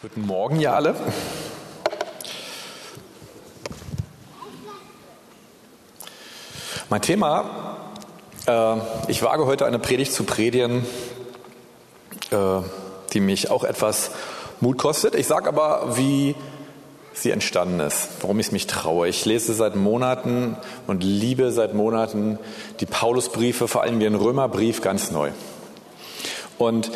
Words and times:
Guten 0.00 0.28
Morgen, 0.28 0.60
ihr 0.60 0.72
alle. 0.72 0.94
Mein 6.88 7.02
Thema, 7.02 7.80
äh, 8.46 8.76
ich 9.08 9.24
wage 9.24 9.44
heute 9.46 9.66
eine 9.66 9.80
Predigt 9.80 10.12
zu 10.12 10.22
predigen, 10.22 10.86
äh, 12.30 12.36
die 13.12 13.18
mich 13.18 13.50
auch 13.50 13.64
etwas 13.64 14.12
Mut 14.60 14.78
kostet. 14.78 15.16
Ich 15.16 15.26
sage 15.26 15.48
aber, 15.48 15.96
wie 15.96 16.36
sie 17.12 17.32
entstanden 17.32 17.80
ist, 17.80 18.08
warum 18.20 18.38
ich 18.38 18.52
mich 18.52 18.68
traue. 18.68 19.08
Ich 19.08 19.24
lese 19.24 19.52
seit 19.52 19.74
Monaten 19.74 20.56
und 20.86 21.02
liebe 21.02 21.50
seit 21.50 21.74
Monaten 21.74 22.38
die 22.78 22.86
Paulusbriefe, 22.86 23.66
vor 23.66 23.82
allem 23.82 23.98
den 23.98 24.14
Römerbrief 24.14 24.80
ganz 24.80 25.10
neu. 25.10 25.32
Und 26.56 26.92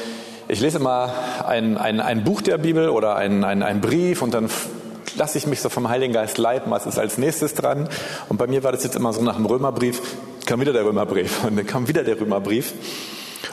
ich 0.53 0.61
lese 0.61 0.77
immer 0.77 1.15
ein, 1.47 1.79
ein, 1.79 1.99
ein 1.99 2.25
Buch 2.25 2.43
der 2.43 2.59
Bibel 2.59 2.91
oder 2.91 3.17
ein, 3.17 3.43
ein, 3.43 3.63
ein 3.63 3.81
Brief 3.81 4.21
und 4.21 4.35
dann 4.35 4.51
lasse 5.17 5.39
ich 5.39 5.47
mich 5.47 5.63
so 5.63 5.71
vom 5.71 5.89
Heiligen 5.89 6.13
Geist 6.13 6.37
leiten, 6.37 6.71
was 6.71 6.85
ist 6.85 6.99
als 6.99 7.17
nächstes 7.17 7.55
dran. 7.55 7.89
Und 8.29 8.37
bei 8.37 8.47
mir 8.47 8.63
war 8.63 8.71
das 8.71 8.85
jetzt 8.85 8.95
immer 8.95 9.15
so 9.15 9.23
nach 9.23 9.37
dem 9.37 9.47
Römerbrief, 9.47 10.03
kam 10.45 10.61
wieder 10.61 10.75
der 10.75 10.85
Römerbrief 10.85 11.43
und 11.45 11.57
dann 11.57 11.67
kam 11.67 11.89
wieder 11.89 12.05
der 12.05 12.21
Römerbrief. 12.21 12.75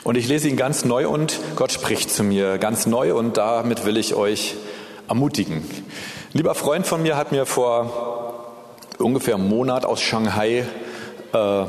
Und 0.03 0.17
ich 0.17 0.27
lese 0.27 0.49
ihn 0.49 0.57
ganz 0.57 0.83
neu 0.83 1.07
und 1.07 1.39
Gott 1.55 1.71
spricht 1.71 2.11
zu 2.11 2.21
mir 2.21 2.57
ganz 2.57 2.85
neu 2.85 3.13
und 3.15 3.37
damit 3.37 3.85
will 3.85 3.95
ich 3.95 4.15
euch 4.15 4.55
ermutigen. 5.07 5.59
Ein 5.59 5.85
lieber 6.33 6.53
Freund 6.53 6.85
von 6.85 7.01
mir 7.01 7.15
hat 7.15 7.31
mir 7.31 7.45
vor 7.45 8.51
ungefähr 8.97 9.35
einem 9.35 9.47
Monat 9.47 9.85
aus 9.85 10.01
Shanghai 10.01 10.65
äh, 11.31 11.63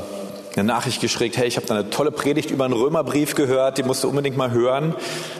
eine 0.55 0.63
Nachricht 0.65 1.01
geschickt, 1.01 1.37
hey, 1.37 1.47
ich 1.47 1.55
habe 1.55 1.67
da 1.67 1.75
eine 1.75 1.89
tolle 1.89 2.11
Predigt 2.11 2.51
über 2.51 2.65
einen 2.65 2.73
Römerbrief 2.73 3.35
gehört, 3.35 3.77
die 3.77 3.83
musst 3.83 4.03
du 4.03 4.09
unbedingt 4.09 4.37
mal 4.37 4.51
hören. 4.51 4.95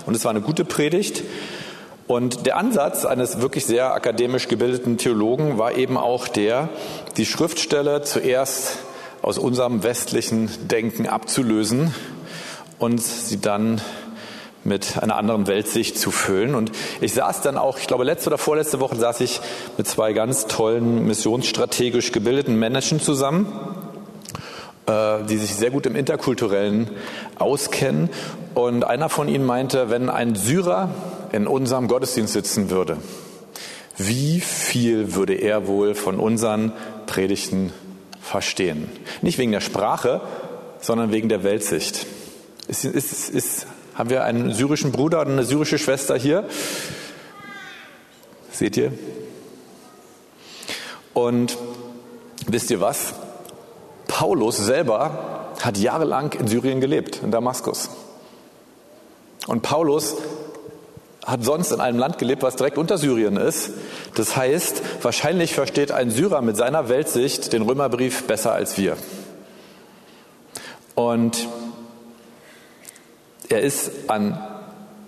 Und 0.06 0.16
es 0.16 0.24
war 0.24 0.32
eine 0.32 0.42
gute 0.42 0.66
Predigt. 0.66 1.24
Und 2.08 2.46
der 2.46 2.58
Ansatz 2.58 3.06
eines 3.06 3.42
wirklich 3.42 3.66
sehr 3.66 3.94
akademisch 3.94 4.48
gebildeten 4.48 4.98
Theologen 4.98 5.58
war 5.58 5.76
eben 5.76 5.98
auch 5.98 6.28
der, 6.28 6.70
die 7.18 7.26
Schriftstelle 7.26 8.02
zuerst 8.02 8.80
aus 9.22 9.38
unserem 9.38 9.84
westlichen 9.84 10.50
Denken 10.68 11.08
abzulösen 11.08 11.94
und 12.80 13.02
sie 13.02 13.40
dann 13.40 13.82
mit 14.64 15.02
einer 15.02 15.16
anderen 15.16 15.48
Weltsicht 15.48 15.98
zu 15.98 16.12
füllen. 16.12 16.56
Und 16.56 16.72
ich 17.00 17.14
saß 17.14 17.42
dann 17.42 17.58
auch, 17.58 17.80
ich 17.80 17.88
glaube 17.88 18.04
letzte 18.04 18.30
oder 18.30 18.38
vorletzte 18.38 18.80
Woche 18.80 18.96
saß 18.96 19.22
ich 19.22 19.42
mit 19.78 19.88
zwei 19.88 20.14
ganz 20.14 20.48
tollen 20.48 21.06
missionsstrategisch 21.06 22.12
gebildeten 22.12 22.58
Menschen 22.60 23.00
zusammen 23.00 23.48
die 24.88 25.38
sich 25.38 25.56
sehr 25.56 25.72
gut 25.72 25.86
im 25.86 25.96
Interkulturellen 25.96 26.90
auskennen. 27.38 28.10
Und 28.54 28.84
einer 28.84 29.10
von 29.10 29.28
ihnen 29.28 29.46
meinte, 29.46 29.90
wenn 29.90 30.10
ein 30.10 30.36
Syrer 30.36 30.90
in 31.32 31.48
unserem 31.48 31.88
Gottesdienst 31.88 32.34
sitzen 32.34 32.70
würde, 32.70 32.98
wie 33.98 34.40
viel 34.40 35.16
würde 35.16 35.36
er 35.36 35.68
wohl 35.68 35.96
von 35.96 36.20
unseren 36.20 36.72
Predigten 37.06 37.72
verstehen? 38.22 38.90
Nicht 39.22 39.38
wegen 39.38 39.52
der 39.52 39.62
Sprache, 39.62 40.22
sondern 40.80 41.12
wegen 41.12 41.30
der 41.30 41.44
Weltsicht. 41.44 42.06
Ist, 42.68 42.86
ist, 42.86 43.30
ist, 43.30 43.68
haben 43.96 44.10
wir 44.10 44.24
einen 44.24 44.54
syrischen 44.54 44.92
Bruder 44.92 45.22
oder 45.22 45.32
eine 45.32 45.44
syrische 45.44 45.78
Schwester 45.78 46.18
hier? 46.18 46.46
Seht 48.52 48.78
ihr? 48.78 48.92
Und 51.14 51.58
wisst 52.48 52.72
ihr 52.72 52.82
was? 52.82 53.14
Paulus 54.22 54.58
selber 54.58 55.50
hat 55.64 55.80
jahrelang 55.80 56.34
in 56.34 56.48
Syrien 56.48 56.80
gelebt, 56.80 57.22
in 57.24 57.32
Damaskus. 57.32 57.90
Und 59.48 59.64
Paulus 59.64 60.16
hat 61.26 61.44
sonst 61.44 61.72
in 61.72 61.82
einem 61.82 61.98
Land 61.98 62.20
gelebt, 62.20 62.44
was 62.44 62.56
direkt 62.56 62.78
unter 62.78 63.00
Syrien 63.00 63.36
ist. 63.36 63.72
Das 64.14 64.36
heißt, 64.36 64.84
wahrscheinlich 65.02 65.56
versteht 65.56 65.92
ein 65.92 66.12
Syrer 66.12 66.44
mit 66.44 66.56
seiner 66.56 66.88
Weltsicht 66.88 67.52
den 67.52 67.64
Römerbrief 67.64 68.28
besser 68.28 68.54
als 68.54 68.78
wir. 68.78 68.96
Und 70.94 71.48
er 73.50 73.62
ist 73.62 74.08
an 74.08 74.40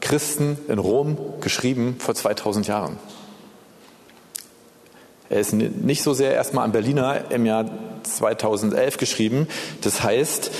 Christen 0.01 0.57
in 0.67 0.79
Rom 0.79 1.19
geschrieben 1.39 1.97
vor 1.99 2.15
2000 2.15 2.65
Jahren. 2.65 2.97
Er 5.29 5.39
ist 5.39 5.53
nicht 5.53 6.01
so 6.01 6.15
sehr 6.15 6.33
erstmal 6.33 6.65
an 6.65 6.71
Berliner 6.71 7.29
im 7.29 7.45
Jahr 7.45 7.65
2011 8.03 8.97
geschrieben. 8.97 9.47
Das 9.81 10.03
heißt, 10.03 10.51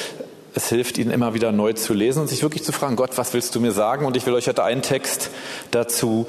es 0.56 0.70
hilft 0.70 0.98
Ihnen 0.98 1.12
immer 1.12 1.34
wieder 1.34 1.52
neu 1.52 1.74
zu 1.74 1.94
lesen 1.94 2.22
und 2.22 2.28
sich 2.28 2.44
wirklich 2.44 2.64
zu 2.64 2.72
fragen, 2.72 2.96
Gott, 2.96 3.18
was 3.18 3.34
willst 3.34 3.56
du 3.56 3.60
mir 3.60 3.72
sagen? 3.72 4.06
Und 4.06 4.18
ich 4.18 4.26
will 4.26 4.34
euch 4.34 4.48
heute 4.48 4.64
einen 4.64 4.82
Text 4.82 5.30
dazu 5.72 6.28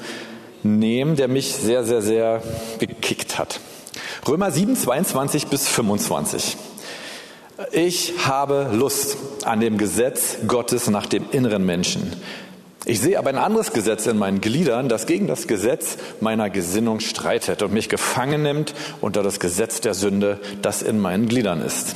nehmen, 0.63 1.15
der 1.15 1.27
mich 1.27 1.53
sehr, 1.55 1.83
sehr, 1.83 2.01
sehr 2.01 2.41
gekickt 2.79 3.37
hat. 3.37 3.59
Römer 4.27 4.51
7, 4.51 4.75
22 4.75 5.47
bis 5.47 5.67
25. 5.67 6.57
Ich 7.71 8.13
habe 8.25 8.71
Lust 8.73 9.17
an 9.45 9.59
dem 9.59 9.77
Gesetz 9.77 10.37
Gottes 10.47 10.89
nach 10.89 11.05
dem 11.05 11.29
inneren 11.31 11.65
Menschen. 11.65 12.11
Ich 12.87 13.01
sehe 13.01 13.17
aber 13.17 13.29
ein 13.29 13.37
anderes 13.39 13.73
Gesetz 13.73 14.05
in 14.05 14.17
meinen 14.17 14.41
Gliedern, 14.41 14.89
das 14.89 15.07
gegen 15.07 15.25
das 15.25 15.47
Gesetz 15.47 15.97
meiner 16.21 16.51
Gesinnung 16.51 16.99
streitet 16.99 17.63
und 17.63 17.73
mich 17.73 17.89
gefangen 17.89 18.43
nimmt 18.43 18.75
unter 19.01 19.23
das 19.23 19.39
Gesetz 19.39 19.81
der 19.81 19.95
Sünde, 19.95 20.39
das 20.61 20.83
in 20.83 20.99
meinen 20.99 21.27
Gliedern 21.27 21.61
ist. 21.61 21.95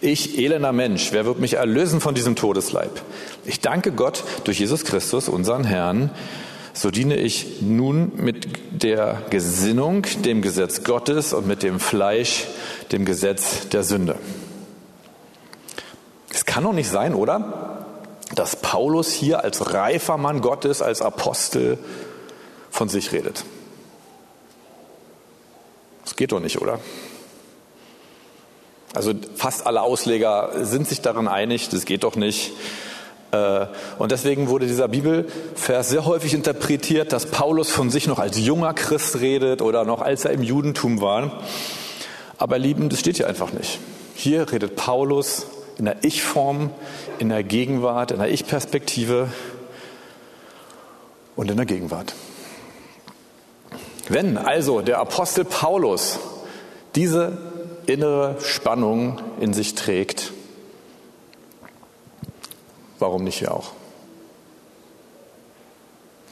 Ich, 0.00 0.38
elender 0.38 0.72
Mensch, 0.72 1.12
wer 1.12 1.26
wird 1.26 1.40
mich 1.40 1.54
erlösen 1.54 2.00
von 2.00 2.14
diesem 2.14 2.36
Todesleib? 2.36 3.02
Ich 3.44 3.60
danke 3.60 3.92
Gott 3.92 4.24
durch 4.44 4.58
Jesus 4.58 4.84
Christus, 4.84 5.28
unseren 5.28 5.64
Herrn. 5.64 6.08
So 6.72 6.90
diene 6.90 7.16
ich 7.16 7.60
nun 7.60 8.12
mit 8.16 8.48
der 8.70 9.20
Gesinnung 9.28 10.06
dem 10.24 10.40
Gesetz 10.40 10.84
Gottes 10.84 11.34
und 11.34 11.46
mit 11.46 11.62
dem 11.62 11.78
Fleisch 11.80 12.46
dem 12.92 13.04
Gesetz 13.04 13.68
der 13.68 13.82
Sünde. 13.82 14.16
Es 16.32 16.46
kann 16.46 16.64
doch 16.64 16.72
nicht 16.72 16.88
sein, 16.88 17.12
oder? 17.12 17.79
Dass 18.40 18.56
Paulus 18.56 19.12
hier 19.12 19.44
als 19.44 19.74
reifer 19.74 20.16
Mann 20.16 20.40
Gottes, 20.40 20.80
als 20.80 21.02
Apostel 21.02 21.76
von 22.70 22.88
sich 22.88 23.12
redet. 23.12 23.44
Das 26.04 26.16
geht 26.16 26.32
doch 26.32 26.40
nicht, 26.40 26.58
oder? 26.62 26.80
Also 28.94 29.12
fast 29.36 29.66
alle 29.66 29.82
Ausleger 29.82 30.52
sind 30.64 30.88
sich 30.88 31.02
daran 31.02 31.28
einig, 31.28 31.68
das 31.68 31.84
geht 31.84 32.02
doch 32.02 32.16
nicht. 32.16 32.52
Äh, 33.30 33.66
und 33.98 34.10
deswegen 34.10 34.48
wurde 34.48 34.66
dieser 34.66 34.88
Bibelvers 34.88 35.90
sehr 35.90 36.06
häufig 36.06 36.32
interpretiert, 36.32 37.12
dass 37.12 37.26
Paulus 37.26 37.70
von 37.70 37.90
sich 37.90 38.06
noch 38.06 38.18
als 38.18 38.38
junger 38.38 38.72
Christ 38.72 39.20
redet 39.20 39.60
oder 39.60 39.84
noch 39.84 40.00
als 40.00 40.24
er 40.24 40.30
im 40.30 40.42
Judentum 40.42 41.02
war. 41.02 41.42
Aber 42.38 42.58
lieben, 42.58 42.88
das 42.88 43.00
steht 43.00 43.18
hier 43.18 43.28
einfach 43.28 43.52
nicht. 43.52 43.80
Hier 44.14 44.50
redet 44.50 44.76
Paulus 44.76 45.46
in 45.76 45.84
der 45.84 46.04
Ich-Form, 46.04 46.70
in 47.20 47.28
der 47.28 47.44
Gegenwart, 47.44 48.12
in 48.12 48.18
der 48.18 48.30
Ich-Perspektive 48.30 49.28
und 51.36 51.50
in 51.50 51.56
der 51.58 51.66
Gegenwart. 51.66 52.14
Wenn 54.08 54.38
also 54.38 54.80
der 54.80 54.98
Apostel 55.00 55.44
Paulus 55.44 56.18
diese 56.94 57.36
innere 57.84 58.40
Spannung 58.40 59.20
in 59.38 59.52
sich 59.52 59.74
trägt, 59.74 60.32
warum 62.98 63.24
nicht 63.24 63.42
wir 63.42 63.54
auch? 63.54 63.72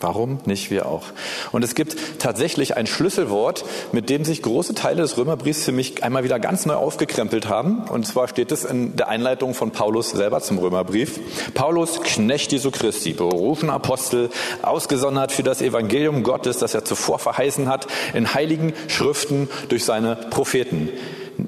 Warum 0.01 0.39
nicht 0.45 0.71
wir 0.71 0.87
auch? 0.87 1.03
Und 1.51 1.65
es 1.65 1.75
gibt 1.75 1.97
tatsächlich 2.21 2.77
ein 2.77 2.87
Schlüsselwort, 2.87 3.65
mit 3.91 4.11
dem 4.11 4.25
sich 4.25 4.43
große 4.43 4.75
Teile 4.75 5.03
des 5.03 5.17
Römerbriefs 5.17 5.65
für 5.65 5.73
mich 5.73 6.05
einmal 6.05 6.23
wieder 6.23 6.39
ganz 6.39 6.67
neu 6.67 6.75
aufgekrempelt 6.75 7.49
haben. 7.49 7.83
Und 7.89 8.07
zwar 8.07 8.29
steht 8.29 8.53
es 8.53 8.65
in 8.65 8.95
der 8.95 9.09
Einleitung 9.09 9.55
von 9.55 9.73
Paulus 9.73 10.11
selber 10.11 10.41
zum 10.41 10.59
Römerbrief. 10.59 11.19
Paulus, 11.55 12.01
Knecht 12.01 12.53
Jesu 12.53 12.71
Christi, 12.71 13.13
berufen 13.13 13.71
Apostel, 13.71 14.31
ausgesondert 14.63 15.33
für 15.33 15.43
das 15.43 15.63
Evangelium 15.63 16.23
Gottes, 16.23 16.59
das 16.59 16.75
er 16.75 16.85
zuvor 16.85 17.19
verheißen 17.19 17.69
hat, 17.69 17.89
in 18.15 18.35
heiligen 18.35 18.75
Schriften 18.87 19.49
durch 19.69 19.85
seine 19.85 20.15
Propheten, 20.15 20.91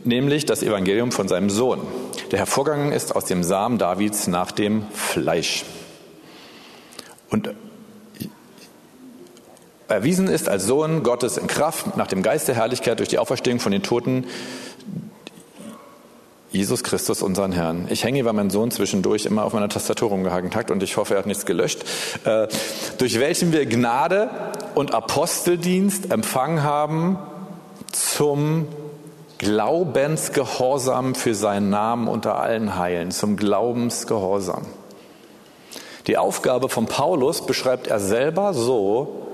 nämlich 0.05 0.45
das 0.45 0.65
Evangelium 0.65 1.13
von 1.13 1.29
seinem 1.29 1.51
Sohn, 1.51 1.81
der 2.33 2.41
hervorgegangen 2.41 2.91
ist 2.91 3.15
aus 3.15 3.27
dem 3.27 3.45
Samen 3.45 3.79
Davids 3.79 4.27
nach 4.27 4.51
dem 4.51 4.87
Fleisch. 4.93 5.65
Und 7.31 7.55
erwiesen 9.91 10.29
ist 10.29 10.49
als 10.49 10.65
Sohn 10.65 11.03
Gottes 11.03 11.37
in 11.37 11.47
Kraft 11.47 11.97
nach 11.97 12.07
dem 12.07 12.23
Geist 12.23 12.49
der 12.49 12.55
Herrlichkeit 12.55 12.99
durch 12.99 13.09
die 13.09 13.19
Auferstehung 13.19 13.61
von 13.61 13.73
den 13.73 13.83
Toten 13.83 14.25
Jesus 16.53 16.83
Christus, 16.83 17.23
unseren 17.23 17.53
Herrn. 17.53 17.87
Ich 17.91 18.03
hänge, 18.03 18.25
weil 18.25 18.33
mein 18.33 18.51
Sohn 18.51 18.73
zwischendurch 18.73 19.25
immer 19.25 19.45
auf 19.45 19.53
meiner 19.53 19.69
Tastatur 19.69 20.09
rumgehangen 20.09 20.53
hat 20.55 20.73
und 20.73 20.83
ich 20.83 20.97
hoffe, 20.97 21.15
er 21.15 21.19
hat 21.19 21.27
nichts 21.27 21.47
gelöscht. 21.47 21.85
Äh, 22.25 22.49
durch 22.99 23.21
welchen 23.21 23.53
wir 23.53 23.67
Gnade 23.67 24.31
und 24.75 24.93
Aposteldienst 24.93 26.11
empfangen 26.11 26.65
haben 26.65 27.19
zum 27.93 28.67
Glaubensgehorsam 29.39 31.15
für 31.15 31.37
seinen 31.37 31.71
Namen 31.71 32.09
unter 32.09 32.41
allen 32.41 32.77
Heilen, 32.77 33.13
zum 33.13 33.37
Glaubensgehorsam. 33.37 34.67
Die 36.09 36.19
Aufgabe 36.19 36.69
von 36.69 36.87
Paulus 36.87 37.47
beschreibt 37.47 37.87
er 37.87 38.01
selber 38.01 38.55
so, 38.55 39.30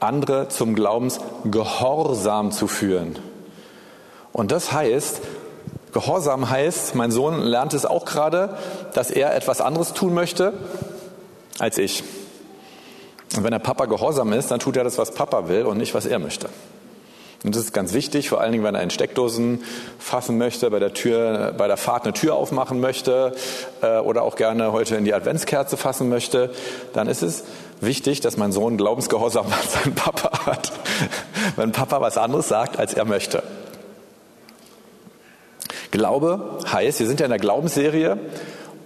andere 0.00 0.48
zum 0.48 0.74
Glaubensgehorsam 0.74 2.52
zu 2.52 2.66
führen. 2.66 3.18
Und 4.32 4.52
das 4.52 4.72
heißt, 4.72 5.20
Gehorsam 5.92 6.50
heißt, 6.50 6.94
mein 6.94 7.10
Sohn 7.10 7.40
lernt 7.40 7.72
es 7.72 7.86
auch 7.86 8.04
gerade, 8.04 8.56
dass 8.94 9.10
er 9.10 9.34
etwas 9.34 9.60
anderes 9.60 9.94
tun 9.94 10.14
möchte 10.14 10.52
als 11.58 11.78
ich. 11.78 12.04
Und 13.36 13.44
wenn 13.44 13.50
der 13.50 13.58
Papa 13.58 13.86
gehorsam 13.86 14.32
ist, 14.32 14.50
dann 14.50 14.60
tut 14.60 14.76
er 14.76 14.84
das, 14.84 14.98
was 14.98 15.12
Papa 15.12 15.48
will 15.48 15.64
und 15.64 15.78
nicht, 15.78 15.94
was 15.94 16.06
er 16.06 16.18
möchte. 16.18 16.48
Und 17.44 17.54
das 17.54 17.62
ist 17.62 17.72
ganz 17.72 17.92
wichtig, 17.92 18.28
vor 18.28 18.40
allen 18.40 18.50
Dingen, 18.50 18.64
wenn 18.64 18.74
er 18.74 18.82
in 18.82 18.90
Steckdosen 18.90 19.62
fassen 19.98 20.38
möchte, 20.38 20.70
bei 20.70 20.80
der 20.80 20.92
Tür, 20.92 21.54
bei 21.56 21.68
der 21.68 21.76
Fahrt 21.76 22.04
eine 22.04 22.12
Tür 22.12 22.34
aufmachen 22.34 22.80
möchte 22.80 23.32
äh, 23.80 23.98
oder 23.98 24.22
auch 24.22 24.34
gerne 24.34 24.72
heute 24.72 24.96
in 24.96 25.04
die 25.04 25.14
Adventskerze 25.14 25.76
fassen 25.76 26.08
möchte, 26.08 26.50
dann 26.94 27.06
ist 27.06 27.22
es 27.22 27.44
wichtig, 27.80 28.20
dass 28.20 28.36
mein 28.36 28.52
Sohn 28.52 28.76
Glaubensgehorsam 28.76 29.46
an 29.46 29.68
seinen 29.68 29.94
Papa 29.94 30.46
hat, 30.46 30.72
wenn 31.56 31.72
Papa 31.72 32.00
was 32.00 32.18
anderes 32.18 32.48
sagt, 32.48 32.78
als 32.78 32.94
er 32.94 33.04
möchte. 33.04 33.42
Glaube 35.90 36.58
heißt, 36.70 37.00
wir 37.00 37.06
sind 37.06 37.20
ja 37.20 37.26
in 37.26 37.30
der 37.30 37.38
Glaubensserie 37.38 38.18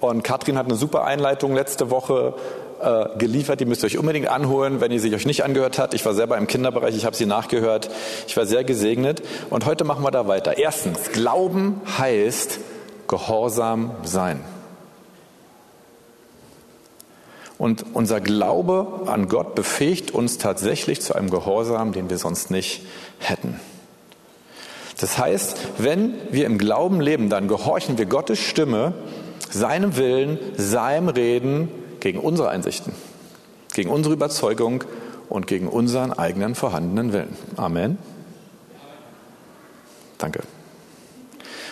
und 0.01 0.23
Katrin 0.23 0.57
hat 0.57 0.67
eine 0.67 0.77
super 0.77 1.05
Einleitung 1.05 1.55
letzte 1.55 1.91
Woche 1.91 2.35
äh, 2.83 3.19
geliefert. 3.19 3.61
Die 3.61 3.65
müsst 3.65 3.83
ihr 3.85 3.87
euch 3.87 3.99
unbedingt 3.99 4.29
anholen, 4.29 4.81
wenn 4.81 4.93
ihr 4.93 5.01
sie 5.01 5.15
euch 5.15 5.27
nicht 5.27 5.45
angehört 5.45 5.79
habt. 5.79 5.95
Ich 5.95 6.05
war 6.05 6.15
selber 6.15 6.37
im 6.37 6.47
Kinderbereich, 6.47 6.97
ich 6.97 7.05
habe 7.05 7.17
sie 7.17 7.27
nachgehört. 7.27 7.91
Ich 8.27 8.37
war 8.37 8.47
sehr 8.47 8.65
gesegnet. 8.65 9.23
Und 9.51 9.67
heute 9.67 9.85
machen 9.85 10.03
wir 10.03 10.11
da 10.11 10.27
weiter. 10.27 10.59
Erstens, 10.59 11.13
Glauben 11.13 11.81
heißt 11.99 12.59
Gehorsam 13.09 13.93
sein. 14.05 14.41
Und 17.59 17.85
unser 17.93 18.21
Glaube 18.21 19.03
an 19.07 19.29
Gott 19.29 19.55
befähigt 19.55 20.11
uns 20.11 20.39
tatsächlich 20.39 21.01
zu 21.01 21.15
einem 21.15 21.31
Gehorsam, 21.31 21.93
den 21.93 22.11
wir 22.11 22.19
sonst 22.19 22.51
nicht 22.51 22.83
hätten. 23.19 23.61
Das 24.99 25.19
heißt, 25.19 25.57
wenn 25.79 26.15
wir 26.31 26.47
im 26.47 26.59
Glauben 26.59 27.01
leben, 27.01 27.29
dann 27.29 27.49
gehorchen 27.49 27.99
wir 27.99 28.07
Gottes 28.07 28.39
Stimme, 28.39 28.95
seinem 29.51 29.97
Willen, 29.97 30.39
seinem 30.57 31.09
Reden 31.09 31.69
gegen 32.01 32.19
unsere 32.19 32.49
Einsichten, 32.49 32.93
gegen 33.75 33.91
unsere 33.91 34.15
Überzeugung 34.15 34.85
und 35.29 35.47
gegen 35.47 35.69
unseren 35.69 36.13
eigenen 36.13 36.55
vorhandenen 36.55 37.13
Willen. 37.13 37.37
Amen. 37.57 37.99
Danke. 40.19 40.43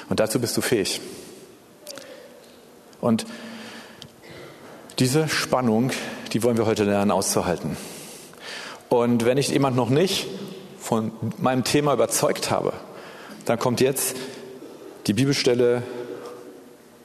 Und 0.08 0.18
dazu 0.18 0.40
bist 0.40 0.56
du 0.56 0.60
fähig. 0.60 1.00
Und 3.00 3.26
diese 5.00 5.28
Spannung, 5.28 5.90
die 6.32 6.42
wollen 6.42 6.58
wir 6.58 6.66
heute 6.66 6.84
lernen 6.84 7.10
auszuhalten. 7.10 7.76
Und 8.90 9.24
wenn 9.24 9.38
ich 9.38 9.48
jemand 9.48 9.74
noch 9.74 9.88
nicht 9.88 10.26
von 10.78 11.10
meinem 11.38 11.64
Thema 11.64 11.94
überzeugt 11.94 12.50
habe, 12.50 12.74
dann 13.46 13.58
kommt 13.58 13.80
jetzt 13.80 14.16
die 15.06 15.14
Bibelstelle 15.14 15.82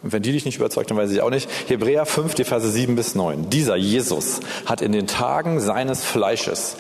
und 0.03 0.11
wenn 0.11 0.21
die 0.21 0.33
dich 0.33 0.45
nicht 0.45 0.57
überzeugt, 0.57 0.91
dann 0.91 0.97
weiß 0.97 1.09
ich 1.09 1.21
auch 1.21 1.31
nicht. 1.31 1.49
Hebräer 1.67 2.05
5, 2.05 2.35
die 2.35 2.43
Verse 2.43 2.69
7 2.69 2.95
bis 2.95 3.15
9. 3.15 3.49
Dieser 3.49 3.75
Jesus 3.75 4.39
hat 4.67 4.81
in 4.81 4.91
den 4.91 5.07
Tagen 5.07 5.59
seines 5.59 6.03
Fleisches 6.03 6.75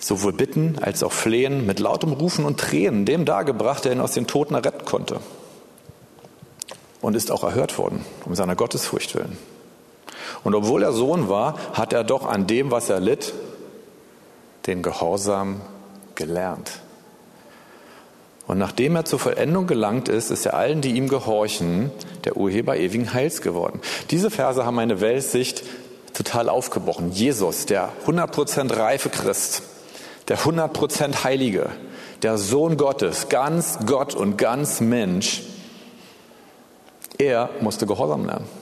sowohl 0.00 0.32
Bitten 0.32 0.80
als 0.80 1.04
auch 1.04 1.12
Flehen 1.12 1.64
mit 1.64 1.78
lautem 1.78 2.12
Rufen 2.12 2.44
und 2.44 2.58
Tränen 2.58 3.04
dem 3.04 3.24
dargebracht, 3.24 3.84
der 3.84 3.92
ihn 3.92 4.00
aus 4.00 4.12
den 4.12 4.26
Toten 4.26 4.54
erretten 4.54 4.84
konnte. 4.84 5.20
Und 7.00 7.14
ist 7.14 7.30
auch 7.30 7.44
erhört 7.44 7.78
worden, 7.78 8.04
um 8.24 8.34
seiner 8.34 8.56
Gottesfurcht 8.56 9.14
willen. 9.14 9.36
Und 10.44 10.54
obwohl 10.54 10.82
er 10.82 10.92
Sohn 10.92 11.28
war, 11.28 11.56
hat 11.72 11.92
er 11.92 12.04
doch 12.04 12.26
an 12.26 12.46
dem, 12.46 12.70
was 12.70 12.90
er 12.90 13.00
litt, 13.00 13.32
den 14.66 14.82
Gehorsam 14.82 15.60
gelernt. 16.14 16.70
Und 18.46 18.58
nachdem 18.58 18.96
er 18.96 19.04
zur 19.04 19.18
Vollendung 19.18 19.66
gelangt 19.66 20.08
ist, 20.08 20.30
ist 20.30 20.46
er 20.46 20.54
allen, 20.54 20.80
die 20.80 20.92
ihm 20.92 21.08
gehorchen, 21.08 21.90
der 22.24 22.36
Urheber 22.36 22.76
ewigen 22.76 23.12
Heils 23.14 23.40
geworden. 23.40 23.80
Diese 24.10 24.30
Verse 24.30 24.64
haben 24.66 24.74
meine 24.74 25.00
Weltsicht 25.00 25.62
total 26.12 26.48
aufgebrochen. 26.48 27.12
Jesus, 27.12 27.66
der 27.66 27.90
100% 28.06 28.76
reife 28.76 29.10
Christ, 29.10 29.62
der 30.28 30.38
100% 30.38 31.24
Heilige, 31.24 31.70
der 32.22 32.36
Sohn 32.36 32.76
Gottes, 32.76 33.28
ganz 33.28 33.78
Gott 33.86 34.14
und 34.14 34.36
ganz 34.38 34.80
Mensch, 34.80 35.42
er 37.18 37.48
musste 37.60 37.86
Gehorsam 37.86 38.26
lernen. 38.26 38.61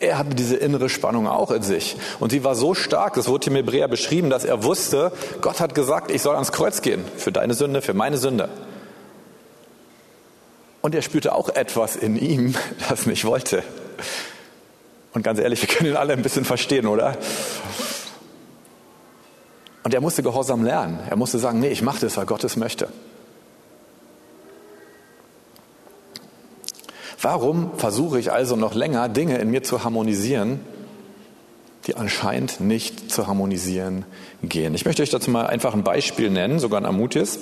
Er 0.00 0.16
hatte 0.16 0.30
diese 0.30 0.56
innere 0.56 0.88
Spannung 0.88 1.28
auch 1.28 1.50
in 1.50 1.62
sich. 1.62 1.96
Und 2.18 2.30
sie 2.30 2.42
war 2.42 2.54
so 2.54 2.74
stark, 2.74 3.14
das 3.14 3.28
wurde 3.28 3.50
im 3.50 3.56
Hebräer 3.56 3.86
beschrieben, 3.86 4.30
dass 4.30 4.44
er 4.44 4.64
wusste, 4.64 5.12
Gott 5.42 5.60
hat 5.60 5.74
gesagt, 5.74 6.10
ich 6.10 6.22
soll 6.22 6.34
ans 6.34 6.52
Kreuz 6.52 6.80
gehen. 6.80 7.04
Für 7.18 7.32
deine 7.32 7.52
Sünde, 7.52 7.82
für 7.82 7.92
meine 7.92 8.16
Sünde. 8.16 8.48
Und 10.80 10.94
er 10.94 11.02
spürte 11.02 11.34
auch 11.34 11.50
etwas 11.50 11.96
in 11.96 12.16
ihm, 12.16 12.54
das 12.88 13.04
nicht 13.04 13.26
wollte. 13.26 13.62
Und 15.12 15.22
ganz 15.22 15.38
ehrlich, 15.38 15.60
wir 15.60 15.68
können 15.68 15.90
ihn 15.90 15.96
alle 15.96 16.14
ein 16.14 16.22
bisschen 16.22 16.46
verstehen, 16.46 16.86
oder? 16.86 17.18
Und 19.82 19.92
er 19.92 20.00
musste 20.00 20.22
Gehorsam 20.22 20.64
lernen. 20.64 20.98
Er 21.10 21.16
musste 21.16 21.38
sagen, 21.38 21.60
nee, 21.60 21.68
ich 21.68 21.82
mache 21.82 22.00
das, 22.00 22.16
weil 22.16 22.26
Gott 22.26 22.44
es 22.44 22.56
möchte. 22.56 22.88
Warum 27.32 27.70
versuche 27.76 28.18
ich 28.18 28.32
also 28.32 28.56
noch 28.56 28.74
länger, 28.74 29.08
Dinge 29.08 29.38
in 29.38 29.52
mir 29.52 29.62
zu 29.62 29.84
harmonisieren, 29.84 30.58
die 31.86 31.94
anscheinend 31.94 32.58
nicht 32.58 33.08
zu 33.12 33.28
harmonisieren 33.28 34.04
gehen. 34.42 34.74
Ich 34.74 34.84
möchte 34.84 35.04
euch 35.04 35.10
dazu 35.10 35.30
mal 35.30 35.46
einfach 35.46 35.72
ein 35.72 35.84
Beispiel 35.84 36.28
nennen, 36.28 36.58
sogar 36.58 36.80
ein 36.80 36.84
ermutigendes, 36.84 37.38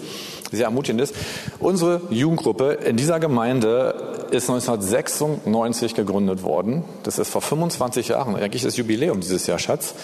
sehr 0.52 0.66
ermutigendes. 0.66 1.14
Unsere 1.58 2.02
Jugendgruppe 2.10 2.72
in 2.72 2.98
dieser 2.98 3.18
Gemeinde 3.18 4.26
ist 4.30 4.50
1996 4.50 5.94
gegründet 5.94 6.42
worden. 6.42 6.84
Das 7.02 7.18
ist 7.18 7.30
vor 7.30 7.40
25 7.40 8.08
Jahren, 8.08 8.36
eigentlich 8.36 8.64
das 8.64 8.76
Jubiläum 8.76 9.20
dieses 9.20 9.46
Jahr, 9.46 9.58
Schatz. 9.58 9.94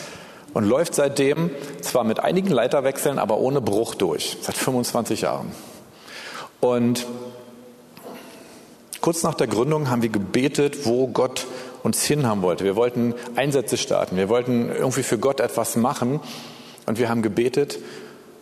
Und 0.54 0.64
läuft 0.64 0.94
seitdem 0.94 1.50
zwar 1.82 2.04
mit 2.04 2.20
einigen 2.20 2.48
Leiterwechseln, 2.48 3.19
aber 3.19 3.36
ohne 3.36 3.60
Bruch 3.60 3.94
durch. 3.96 4.38
Seit 4.40 4.56
25 4.56 5.20
Jahren. 5.20 5.52
Und 6.60 7.04
kurz 9.05 9.23
nach 9.23 9.35
der 9.35 9.49
Gründung 9.49 9.91
haben 9.91 10.01
wir 10.01 10.09
gebetet, 10.09 10.87
wo 10.87 11.09
Gott 11.09 11.47
uns 11.83 12.03
hinhaben 12.05 12.41
wollte. 12.41 12.65
Wir 12.65 12.75
wollten 12.75 13.12
Einsätze 13.37 13.77
starten. 13.77 14.17
Wir 14.17 14.31
wollten 14.31 14.71
irgendwie 14.71 15.03
für 15.03 15.19
Gott 15.19 15.41
etwas 15.41 15.77
machen. 15.77 16.21
Und 16.87 16.99
wir 16.99 17.11
haben 17.11 17.21
gebetet. 17.21 17.79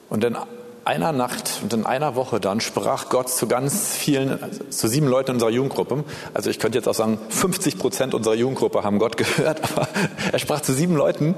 Und 0.08 0.22
in 0.22 0.36
einer 0.84 1.10
Nacht 1.10 1.50
und 1.64 1.72
in 1.72 1.84
einer 1.84 2.14
Woche 2.14 2.38
dann 2.38 2.60
sprach 2.60 3.08
Gott 3.08 3.28
zu 3.28 3.48
ganz 3.48 3.96
vielen, 3.96 4.38
zu 4.70 4.86
sieben 4.86 5.08
Leuten 5.08 5.32
unserer 5.32 5.50
Jugendgruppe. 5.50 6.04
Also 6.32 6.48
ich 6.48 6.60
könnte 6.60 6.78
jetzt 6.78 6.86
auch 6.86 6.94
sagen, 6.94 7.18
50 7.30 7.78
Prozent 7.78 8.14
unserer 8.14 8.34
Jugendgruppe 8.34 8.84
haben 8.84 9.00
Gott 9.00 9.16
gehört. 9.16 9.60
Aber 9.64 9.88
er 10.30 10.38
sprach 10.38 10.60
zu 10.60 10.72
sieben 10.72 10.94
Leuten 10.94 11.34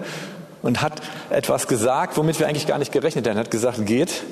und 0.61 0.83
hat 0.83 1.01
etwas 1.31 1.67
gesagt, 1.67 2.19
womit 2.19 2.39
wir 2.41 2.47
eigentlich 2.47 2.67
gar 2.67 2.79
nicht 2.79 2.93
gerechnet 2.93 3.27
haben. 3.27 3.39
Er 3.39 3.45
hat 3.45 3.51
gesagt, 3.51 3.87
geht 3.87 4.23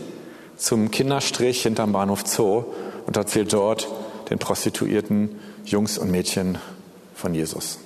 zum 0.59 0.91
Kinderstrich 0.91 1.63
hinterm 1.63 1.93
Bahnhof 1.93 2.27
Zoo 2.27 2.65
und 3.07 3.17
erzählt 3.17 3.55
dort 3.55 3.89
den 4.31 4.39
Prostituierten 4.39 5.39
Jungs 5.65 5.99
und 5.99 6.11
Mädchen 6.11 6.59
von 7.15 7.35
Jesus. 7.35 7.79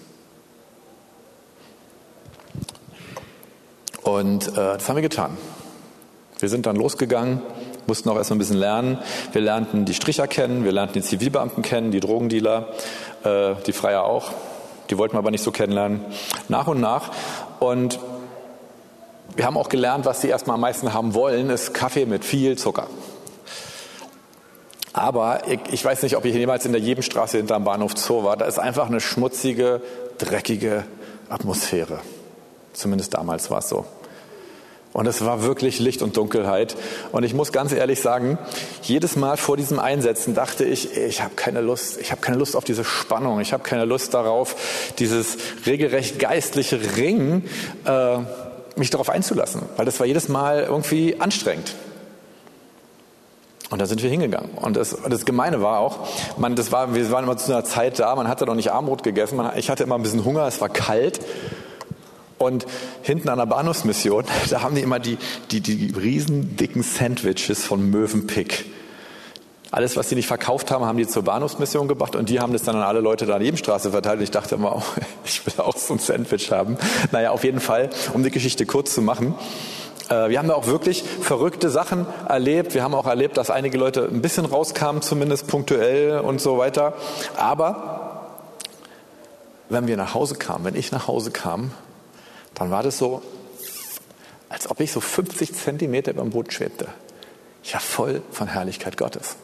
Und 4.02 4.48
äh, 4.48 4.52
das 4.54 4.88
haben 4.88 4.96
wir 4.96 5.02
getan. 5.02 5.36
Wir 6.38 6.48
sind 6.48 6.66
dann 6.66 6.76
losgegangen, 6.76 7.40
mussten 7.86 8.08
auch 8.08 8.16
erstmal 8.16 8.36
ein 8.36 8.38
bisschen 8.38 8.58
lernen. 8.58 8.98
Wir 9.32 9.40
lernten 9.40 9.84
die 9.84 9.94
Stricher 9.94 10.28
kennen, 10.28 10.64
wir 10.64 10.72
lernten 10.72 10.94
die 10.94 11.02
Zivilbeamten 11.02 11.62
kennen, 11.62 11.90
die 11.90 12.00
Drogendealer, 12.00 12.68
äh, 13.24 13.54
die 13.66 13.72
Freier 13.72 14.04
auch. 14.04 14.32
Die 14.90 14.98
wollten 14.98 15.14
wir 15.14 15.18
aber 15.18 15.30
nicht 15.30 15.42
so 15.42 15.50
kennenlernen. 15.50 16.04
Nach 16.48 16.66
und 16.66 16.80
nach. 16.80 17.10
Und 17.58 17.98
wir 19.34 19.44
haben 19.44 19.56
auch 19.56 19.68
gelernt, 19.68 20.06
was 20.06 20.20
sie 20.20 20.28
erstmal 20.28 20.54
am 20.54 20.60
meisten 20.60 20.94
haben 20.94 21.14
wollen, 21.14 21.50
ist 21.50 21.74
Kaffee 21.74 22.06
mit 22.06 22.24
viel 22.24 22.56
Zucker. 22.56 22.86
Aber 24.96 25.42
ich, 25.46 25.60
ich 25.72 25.84
weiß 25.84 26.02
nicht, 26.04 26.16
ob 26.16 26.24
ich 26.24 26.34
jemals 26.34 26.64
in 26.64 26.72
der 26.72 26.80
Jebenstraße 26.80 27.36
hinterm 27.36 27.64
Bahnhof 27.64 27.92
Zoo 27.98 28.24
war. 28.24 28.38
Da 28.38 28.46
ist 28.46 28.58
einfach 28.58 28.86
eine 28.86 29.00
schmutzige, 29.00 29.82
dreckige 30.16 30.84
Atmosphäre. 31.28 31.98
Zumindest 32.72 33.12
damals 33.12 33.50
war 33.50 33.58
es 33.58 33.68
so. 33.68 33.84
Und 34.94 35.06
es 35.06 35.22
war 35.22 35.42
wirklich 35.42 35.80
Licht 35.80 36.00
und 36.00 36.16
Dunkelheit. 36.16 36.76
Und 37.12 37.24
ich 37.24 37.34
muss 37.34 37.52
ganz 37.52 37.72
ehrlich 37.72 38.00
sagen, 38.00 38.38
jedes 38.80 39.16
Mal 39.16 39.36
vor 39.36 39.58
diesem 39.58 39.78
Einsetzen 39.78 40.34
dachte 40.34 40.64
ich, 40.64 40.96
ich 40.96 41.22
habe 41.22 41.34
keine 41.34 41.60
Lust, 41.60 42.00
ich 42.00 42.10
habe 42.10 42.22
keine 42.22 42.38
Lust 42.38 42.56
auf 42.56 42.64
diese 42.64 42.82
Spannung, 42.82 43.38
ich 43.40 43.52
habe 43.52 43.62
keine 43.62 43.84
Lust 43.84 44.14
darauf, 44.14 44.56
dieses 44.98 45.36
regelrecht 45.66 46.18
geistliche 46.18 46.96
Ringen, 46.96 47.44
äh, 47.84 48.16
mich 48.76 48.88
darauf 48.88 49.10
einzulassen, 49.10 49.60
weil 49.76 49.84
das 49.84 50.00
war 50.00 50.06
jedes 50.06 50.28
Mal 50.28 50.62
irgendwie 50.62 51.20
anstrengend. 51.20 51.74
Und 53.70 53.80
da 53.80 53.86
sind 53.86 54.02
wir 54.02 54.10
hingegangen. 54.10 54.50
Und 54.52 54.76
das, 54.76 54.96
das 55.08 55.24
Gemeine 55.24 55.60
war 55.60 55.80
auch, 55.80 56.06
man, 56.38 56.54
das 56.54 56.70
war, 56.70 56.94
wir 56.94 57.10
waren 57.10 57.24
immer 57.24 57.36
zu 57.36 57.52
einer 57.52 57.64
Zeit 57.64 57.98
da, 57.98 58.14
man 58.14 58.28
hatte 58.28 58.46
noch 58.46 58.54
nicht 58.54 58.70
Armbrot 58.70 59.02
gegessen, 59.02 59.36
man, 59.36 59.56
ich 59.56 59.70
hatte 59.70 59.82
immer 59.82 59.96
ein 59.96 60.02
bisschen 60.02 60.24
Hunger, 60.24 60.46
es 60.46 60.60
war 60.60 60.68
kalt. 60.68 61.20
Und 62.38 62.66
hinten 63.02 63.28
an 63.28 63.38
der 63.38 63.46
Bahnhofsmission, 63.46 64.24
da 64.50 64.62
haben 64.62 64.74
die 64.74 64.82
immer 64.82 65.00
die, 65.00 65.18
die, 65.50 65.60
die 65.60 65.92
riesen 65.98 66.56
dicken 66.56 66.82
Sandwiches 66.82 67.64
von 67.64 67.90
Mövenpick. 67.90 68.66
Alles, 69.72 69.96
was 69.96 70.08
sie 70.08 70.14
nicht 70.14 70.28
verkauft 70.28 70.70
haben, 70.70 70.84
haben 70.84 70.96
die 70.96 71.08
zur 71.08 71.24
Bahnhofsmission 71.24 71.88
gebracht 71.88 72.14
und 72.14 72.28
die 72.28 72.38
haben 72.38 72.52
das 72.52 72.62
dann 72.62 72.76
an 72.76 72.82
alle 72.82 73.00
Leute 73.00 73.26
da 73.26 73.34
an 73.34 73.42
Nebenstraße 73.42 73.90
verteilt. 73.90 74.18
Und 74.18 74.22
ich 74.22 74.30
dachte 74.30 74.54
immer, 74.54 74.76
oh, 74.76 74.82
ich 75.24 75.44
will 75.44 75.54
auch 75.58 75.76
so 75.76 75.94
ein 75.94 75.98
Sandwich 75.98 76.52
haben. 76.52 76.76
Naja, 77.10 77.30
auf 77.30 77.42
jeden 77.42 77.60
Fall, 77.60 77.90
um 78.14 78.22
die 78.22 78.30
Geschichte 78.30 78.64
kurz 78.64 78.94
zu 78.94 79.02
machen. 79.02 79.34
Äh, 80.08 80.30
wir 80.30 80.38
haben 80.38 80.48
da 80.48 80.54
auch 80.54 80.66
wirklich 80.66 81.02
verrückte 81.02 81.70
Sachen 81.70 82.06
erlebt. 82.28 82.74
Wir 82.74 82.82
haben 82.82 82.94
auch 82.94 83.06
erlebt, 83.06 83.36
dass 83.36 83.50
einige 83.50 83.78
Leute 83.78 84.08
ein 84.10 84.22
bisschen 84.22 84.44
rauskamen, 84.44 85.02
zumindest 85.02 85.46
punktuell 85.46 86.20
und 86.20 86.40
so 86.40 86.58
weiter. 86.58 86.94
Aber 87.36 88.26
wenn 89.68 89.86
wir 89.86 89.96
nach 89.96 90.14
Hause 90.14 90.36
kamen, 90.36 90.64
wenn 90.64 90.76
ich 90.76 90.92
nach 90.92 91.08
Hause 91.08 91.30
kam, 91.30 91.72
dann 92.54 92.70
war 92.70 92.82
das 92.82 92.98
so, 92.98 93.22
als 94.48 94.70
ob 94.70 94.80
ich 94.80 94.92
so 94.92 95.00
50 95.00 95.54
Zentimeter 95.54 96.12
über 96.12 96.22
dem 96.22 96.30
Boot 96.30 96.52
schwebte. 96.52 96.88
Ich 97.62 97.74
war 97.74 97.80
voll 97.80 98.22
von 98.30 98.46
Herrlichkeit 98.48 98.96
Gottes. 98.96 99.36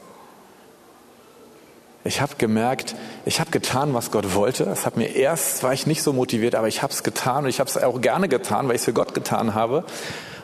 Ich 2.04 2.20
habe 2.20 2.34
gemerkt, 2.36 2.96
ich 3.24 3.38
habe 3.38 3.50
getan, 3.50 3.94
was 3.94 4.10
Gott 4.10 4.34
wollte. 4.34 4.64
Es 4.64 4.86
hat 4.86 4.96
mir 4.96 5.14
erst 5.14 5.62
war 5.62 5.72
ich 5.72 5.86
nicht 5.86 6.02
so 6.02 6.12
motiviert, 6.12 6.54
aber 6.54 6.66
ich 6.66 6.82
habe 6.82 6.92
es 6.92 7.04
getan 7.04 7.44
und 7.44 7.50
ich 7.50 7.60
habe 7.60 7.70
es 7.70 7.76
auch 7.76 8.00
gerne 8.00 8.28
getan, 8.28 8.66
weil 8.66 8.74
ich 8.74 8.80
es 8.80 8.86
für 8.86 8.92
Gott 8.92 9.14
getan 9.14 9.54
habe. 9.54 9.84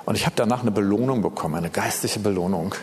Und 0.09 0.15
ich 0.15 0.25
habe 0.25 0.33
danach 0.37 0.63
eine 0.63 0.71
Belohnung 0.71 1.21
bekommen, 1.21 1.57
eine 1.57 1.69
geistliche 1.69 2.19
Belohnung, 2.19 2.75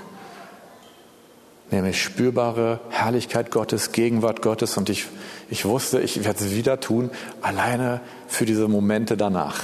nämlich 1.72 2.00
spürbare 2.00 2.80
Herrlichkeit 2.92 3.50
Gottes, 3.50 3.92
Gegenwart 3.92 4.44
Gottes. 4.44 4.78
Und 4.78 4.92
ich, 4.92 5.08
ich 5.50 5.66
wusste, 5.66 6.00
ich 6.02 6.24
werde 6.24 6.46
es 6.46 6.52
wieder 6.52 6.80
tun, 6.80 7.10
alleine 7.42 8.02
für 8.28 8.46
diese 8.46 8.68
Momente 8.68 9.18
danach. 9.18 9.64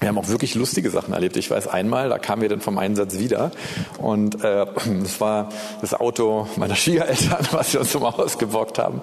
Wir 0.00 0.10
haben 0.10 0.18
auch 0.18 0.28
wirklich 0.28 0.54
lustige 0.54 0.90
Sachen 0.90 1.14
erlebt. 1.14 1.38
Ich 1.38 1.50
weiß 1.50 1.66
einmal, 1.66 2.10
da 2.10 2.18
kamen 2.18 2.42
wir 2.42 2.50
dann 2.50 2.60
vom 2.60 2.76
Einsatz 2.76 3.18
wieder 3.18 3.50
und 3.96 4.44
äh, 4.44 4.66
das 5.02 5.18
war 5.18 5.48
das 5.80 5.94
Auto 5.94 6.46
meiner 6.56 6.76
Schwiegereltern, 6.76 7.48
was 7.52 7.72
sie 7.72 7.78
uns 7.78 7.90
zum 7.90 8.02
Haus 8.02 8.36
gebockt 8.36 8.78
haben. 8.78 9.00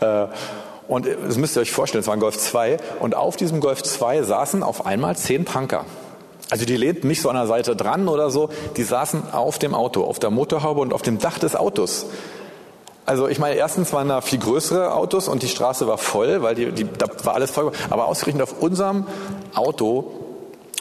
Äh, 0.00 0.28
und 0.88 1.06
das 1.06 1.36
müsst 1.36 1.56
ihr 1.56 1.60
euch 1.60 1.72
vorstellen, 1.72 2.00
es 2.00 2.06
war 2.06 2.14
ein 2.14 2.20
Golf 2.20 2.38
2 2.38 2.78
und 3.00 3.14
auf 3.14 3.36
diesem 3.36 3.60
Golf 3.60 3.82
2 3.82 4.22
saßen 4.22 4.62
auf 4.62 4.86
einmal 4.86 5.16
zehn 5.16 5.44
Punker. 5.44 5.84
Also 6.48 6.64
die 6.64 6.76
lehnten 6.76 7.08
nicht 7.08 7.22
so 7.22 7.28
an 7.28 7.36
der 7.36 7.46
Seite 7.46 7.74
dran 7.74 8.08
oder 8.08 8.30
so, 8.30 8.50
die 8.76 8.84
saßen 8.84 9.32
auf 9.32 9.58
dem 9.58 9.74
Auto, 9.74 10.04
auf 10.04 10.20
der 10.20 10.30
Motorhaube 10.30 10.80
und 10.80 10.92
auf 10.92 11.02
dem 11.02 11.18
Dach 11.18 11.38
des 11.38 11.56
Autos. 11.56 12.06
Also 13.04 13.28
ich 13.28 13.38
meine, 13.38 13.56
erstens 13.56 13.92
waren 13.92 14.08
da 14.08 14.20
viel 14.20 14.38
größere 14.38 14.92
Autos 14.92 15.28
und 15.28 15.42
die 15.42 15.48
Straße 15.48 15.86
war 15.86 15.98
voll, 15.98 16.42
weil 16.42 16.54
die, 16.54 16.72
die, 16.72 16.84
da 16.84 17.06
war 17.24 17.34
alles 17.34 17.50
voll. 17.50 17.72
Aber 17.90 18.06
ausgerechnet 18.06 18.42
auf 18.42 18.60
unserem 18.60 19.06
Auto 19.54 20.12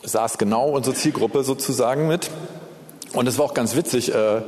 saß 0.04 0.38
genau 0.38 0.70
unsere 0.70 0.96
Zielgruppe 0.96 1.44
sozusagen 1.44 2.08
mit. 2.08 2.30
Und 3.16 3.28
es 3.28 3.38
war 3.38 3.46
auch 3.46 3.54
ganz 3.54 3.76
witzig. 3.76 4.14
Äh, 4.14 4.42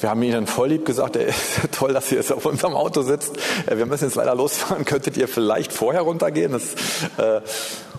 wir 0.00 0.10
haben 0.10 0.22
ihnen 0.22 0.46
voll 0.46 0.68
lieb 0.68 0.86
gesagt, 0.86 1.16
ey, 1.16 1.32
toll, 1.72 1.92
dass 1.92 2.10
ihr 2.10 2.18
jetzt 2.18 2.32
auf 2.32 2.46
unserem 2.46 2.74
Auto 2.74 3.02
sitzt. 3.02 3.36
Äh, 3.66 3.76
wir 3.76 3.86
müssen 3.86 4.04
jetzt 4.04 4.14
leider 4.14 4.34
losfahren. 4.34 4.84
Könntet 4.86 5.16
ihr 5.16 5.28
vielleicht 5.28 5.72
vorher 5.72 6.02
runtergehen? 6.02 6.52
Das, 6.52 6.74
äh, 7.18 7.42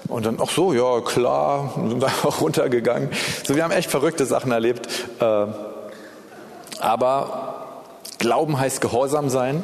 und 0.08 0.26
dann, 0.26 0.40
ach 0.42 0.50
so, 0.50 0.74
ja, 0.74 1.02
klar, 1.02 1.74
sind 1.88 2.04
auch 2.26 2.42
runtergegangen. 2.42 3.10
So, 3.46 3.56
wir 3.56 3.64
haben 3.64 3.72
echt 3.72 3.92
verrückte 3.92 4.26
Sachen 4.26 4.52
erlebt. 4.52 4.88
Äh, 5.20 5.46
aber 6.80 7.84
Glauben 8.18 8.60
heißt 8.60 8.82
Gehorsam 8.82 9.30
sein. 9.30 9.64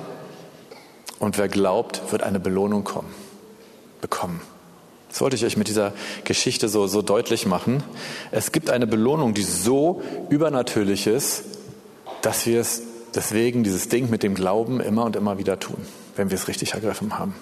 Und 1.18 1.38
wer 1.38 1.48
glaubt, 1.48 2.12
wird 2.12 2.22
eine 2.22 2.40
Belohnung 2.40 2.84
kommen, 2.84 3.14
bekommen. 4.02 4.42
Das 5.15 5.22
wollte 5.22 5.38
ich 5.38 5.45
euch 5.45 5.55
mit 5.55 5.69
dieser 5.69 5.93
Geschichte 6.25 6.67
so, 6.67 6.88
so 6.88 7.01
deutlich 7.01 7.45
machen. 7.45 7.81
Es 8.31 8.51
gibt 8.51 8.69
eine 8.69 8.86
Belohnung, 8.86 9.34
die 9.34 9.43
so 9.43 10.01
übernatürlich 10.29 11.07
ist, 11.07 11.45
dass 12.22 12.45
wir 12.45 12.60
es 12.60 12.81
deswegen 13.15 13.63
dieses 13.63 13.88
Ding 13.88 14.10
mit 14.10 14.24
dem 14.24 14.36
Glauben 14.36 14.81
immer 14.81 15.05
und 15.05 15.15
immer 15.15 15.38
wieder 15.38 15.57
tun, 15.57 15.77
wenn 16.17 16.31
wir 16.31 16.36
es 16.36 16.50
richtig 16.50 16.74
ergriffen 16.74 17.17
haben. 17.17 17.34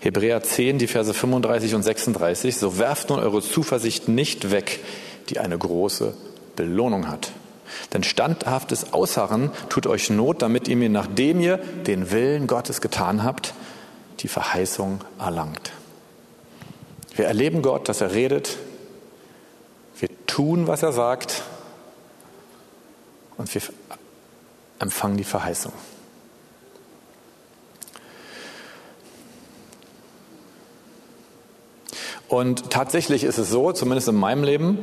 Hebräer 0.00 0.42
10, 0.42 0.78
die 0.78 0.88
Verse 0.88 1.14
35 1.14 1.76
und 1.76 1.84
36. 1.84 2.56
So 2.56 2.76
werft 2.76 3.10
nun 3.10 3.20
eure 3.20 3.40
Zuversicht 3.40 4.08
nicht 4.08 4.50
weg, 4.50 4.80
die 5.28 5.38
eine 5.38 5.56
große 5.56 6.12
Belohnung 6.56 7.06
hat. 7.06 7.30
Denn 7.92 8.02
standhaftes 8.02 8.92
Ausharren 8.92 9.52
tut 9.68 9.86
euch 9.86 10.10
Not, 10.10 10.42
damit 10.42 10.66
ihr 10.66 10.74
mir, 10.74 10.88
nachdem 10.88 11.38
ihr 11.38 11.58
den 11.86 12.10
Willen 12.10 12.48
Gottes 12.48 12.80
getan 12.80 13.22
habt, 13.22 13.54
die 14.18 14.28
Verheißung 14.28 15.02
erlangt. 15.20 15.70
Wir 17.14 17.26
erleben 17.26 17.62
Gott, 17.62 17.88
dass 17.88 18.00
er 18.00 18.12
redet. 18.12 18.56
Wir 19.98 20.08
tun, 20.26 20.66
was 20.66 20.82
er 20.82 20.92
sagt. 20.92 21.42
Und 23.36 23.52
wir 23.54 23.62
empfangen 24.78 25.16
die 25.16 25.24
Verheißung. 25.24 25.72
Und 32.28 32.70
tatsächlich 32.70 33.24
ist 33.24 33.38
es 33.38 33.50
so, 33.50 33.72
zumindest 33.72 34.08
in 34.08 34.14
meinem 34.14 34.44
Leben, 34.44 34.78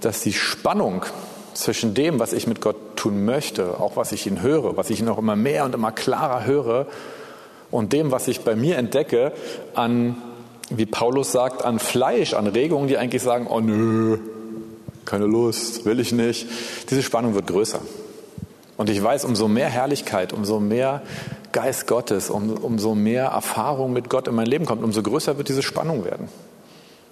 dass 0.00 0.22
die 0.22 0.32
Spannung 0.32 1.04
zwischen 1.52 1.92
dem, 1.94 2.18
was 2.18 2.32
ich 2.32 2.46
mit 2.46 2.60
Gott 2.62 2.96
tun 2.96 3.24
möchte, 3.24 3.80
auch 3.80 3.96
was 3.96 4.12
ich 4.12 4.26
ihn 4.26 4.40
höre, 4.40 4.76
was 4.76 4.88
ich 4.88 5.02
noch 5.02 5.18
immer 5.18 5.36
mehr 5.36 5.64
und 5.64 5.74
immer 5.74 5.92
klarer 5.92 6.44
höre, 6.44 6.86
und 7.70 7.92
dem, 7.92 8.12
was 8.12 8.28
ich 8.28 8.40
bei 8.42 8.56
mir 8.56 8.78
entdecke, 8.78 9.32
an, 9.74 10.22
wie 10.70 10.86
Paulus 10.86 11.32
sagt, 11.32 11.64
an 11.64 11.78
Fleisch, 11.78 12.34
an 12.34 12.46
Regungen, 12.46 12.88
die 12.88 12.98
eigentlich 12.98 13.22
sagen, 13.22 13.46
oh 13.46 13.60
nö, 13.60 14.18
keine 15.04 15.26
Lust, 15.26 15.84
will 15.84 16.00
ich 16.00 16.12
nicht. 16.12 16.46
Diese 16.90 17.02
Spannung 17.02 17.34
wird 17.34 17.46
größer. 17.46 17.80
Und 18.76 18.90
ich 18.90 19.02
weiß, 19.02 19.24
umso 19.24 19.48
mehr 19.48 19.68
Herrlichkeit, 19.68 20.32
umso 20.32 20.60
mehr 20.60 21.02
Geist 21.52 21.86
Gottes, 21.86 22.28
um, 22.28 22.50
umso 22.50 22.94
mehr 22.94 23.26
Erfahrung 23.26 23.92
mit 23.92 24.10
Gott 24.10 24.28
in 24.28 24.34
mein 24.34 24.46
Leben 24.46 24.66
kommt, 24.66 24.82
umso 24.84 25.02
größer 25.02 25.38
wird 25.38 25.48
diese 25.48 25.62
Spannung 25.62 26.04
werden. 26.04 26.28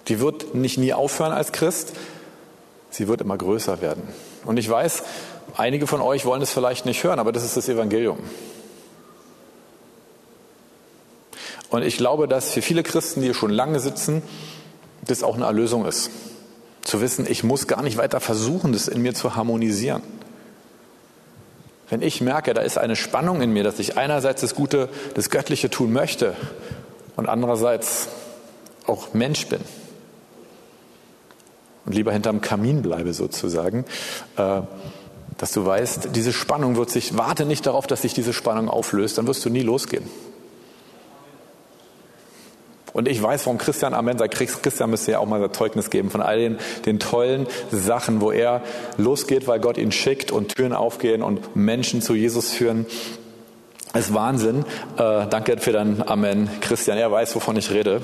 Die 0.07 0.19
wird 0.19 0.53
nicht 0.53 0.77
nie 0.77 0.93
aufhören 0.93 1.31
als 1.31 1.51
Christ, 1.51 1.93
sie 2.91 3.07
wird 3.07 3.21
immer 3.21 3.37
größer 3.37 3.81
werden. 3.81 4.03
Und 4.45 4.57
ich 4.57 4.69
weiß, 4.69 5.03
einige 5.57 5.87
von 5.87 6.01
euch 6.01 6.25
wollen 6.25 6.43
es 6.43 6.51
vielleicht 6.51 6.85
nicht 6.85 7.03
hören, 7.03 7.17
aber 7.17 7.31
das 7.31 7.43
ist 7.43 7.57
das 7.57 7.67
Evangelium. 7.67 8.19
Und 11.69 11.83
ich 11.83 11.97
glaube, 11.97 12.27
dass 12.27 12.51
für 12.51 12.61
viele 12.61 12.83
Christen, 12.83 13.21
die 13.21 13.27
hier 13.27 13.33
schon 13.33 13.51
lange 13.51 13.79
sitzen, 13.79 14.21
das 15.05 15.23
auch 15.23 15.35
eine 15.35 15.45
Erlösung 15.45 15.85
ist. 15.85 16.09
Zu 16.83 17.01
wissen, 17.01 17.25
ich 17.27 17.43
muss 17.43 17.67
gar 17.67 17.81
nicht 17.81 17.97
weiter 17.97 18.19
versuchen, 18.19 18.73
das 18.73 18.87
in 18.87 19.01
mir 19.01 19.13
zu 19.13 19.35
harmonisieren. 19.35 20.03
Wenn 21.89 22.01
ich 22.01 22.21
merke, 22.21 22.53
da 22.53 22.61
ist 22.61 22.77
eine 22.77 22.95
Spannung 22.95 23.41
in 23.41 23.51
mir, 23.51 23.63
dass 23.63 23.79
ich 23.79 23.97
einerseits 23.97 24.41
das 24.41 24.55
Gute, 24.55 24.89
das 25.13 25.29
Göttliche 25.29 25.69
tun 25.69 25.93
möchte 25.93 26.35
und 27.15 27.27
andererseits 27.27 28.07
auch 28.87 29.13
Mensch 29.13 29.47
bin, 29.47 29.61
und 31.85 31.93
lieber 31.93 32.11
hinterm 32.11 32.41
Kamin 32.41 32.81
bleibe 32.81 33.13
sozusagen, 33.13 33.85
äh, 34.37 34.61
dass 35.37 35.51
du 35.51 35.65
weißt, 35.65 36.09
diese 36.13 36.33
Spannung 36.33 36.77
wird 36.77 36.89
sich, 36.89 37.17
warte 37.17 37.45
nicht 37.45 37.65
darauf, 37.65 37.87
dass 37.87 38.01
sich 38.01 38.13
diese 38.13 38.33
Spannung 38.33 38.69
auflöst, 38.69 39.17
dann 39.17 39.27
wirst 39.27 39.45
du 39.45 39.49
nie 39.49 39.61
losgehen. 39.61 40.05
Und 42.95 43.09
ich 43.09 43.21
weiß, 43.21 43.45
warum 43.45 43.57
Christian 43.57 43.93
Amen 43.93 44.17
sagt, 44.17 44.35
Christian 44.35 44.89
müsste 44.89 45.11
ja 45.11 45.19
auch 45.19 45.25
mal 45.25 45.43
ein 45.43 45.51
Zeugnis 45.51 45.89
geben 45.89 46.09
von 46.09 46.21
all 46.21 46.37
den, 46.37 46.57
den 46.85 46.97
tollen 46.97 47.45
Sachen, 47.69 48.21
wo 48.21 48.31
er 48.31 48.61
losgeht, 48.95 49.49
weil 49.49 49.59
Gott 49.59 49.77
ihn 49.77 49.91
schickt 49.91 50.31
und 50.31 50.55
Türen 50.55 50.71
aufgehen 50.71 51.21
und 51.21 51.57
Menschen 51.57 52.01
zu 52.01 52.15
Jesus 52.15 52.51
führen. 52.53 52.85
Das 53.91 54.07
ist 54.07 54.13
Wahnsinn. 54.13 54.63
Äh, 54.97 55.27
danke 55.27 55.57
für 55.57 55.73
dein 55.73 56.07
Amen, 56.07 56.49
Christian. 56.61 56.97
Er 56.97 57.11
weiß, 57.11 57.35
wovon 57.35 57.57
ich 57.57 57.69
rede. 57.69 58.01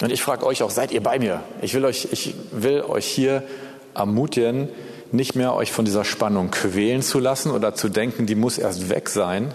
Und 0.00 0.10
ich 0.10 0.22
frage 0.22 0.46
euch 0.46 0.62
auch, 0.62 0.70
seid 0.70 0.90
ihr 0.90 1.02
bei 1.02 1.18
mir? 1.18 1.42
Ich 1.60 1.74
will 1.74 1.84
euch, 1.84 2.08
ich 2.10 2.34
will 2.50 2.80
euch 2.80 3.04
hier 3.04 3.42
ermutigen, 3.94 4.70
nicht 5.12 5.34
mehr 5.34 5.54
euch 5.54 5.70
von 5.70 5.84
dieser 5.84 6.06
Spannung 6.06 6.50
quälen 6.50 7.02
zu 7.02 7.18
lassen 7.18 7.50
oder 7.50 7.74
zu 7.74 7.90
denken, 7.90 8.24
die 8.24 8.36
muss 8.36 8.56
erst 8.56 8.88
weg 8.88 9.10
sein, 9.10 9.52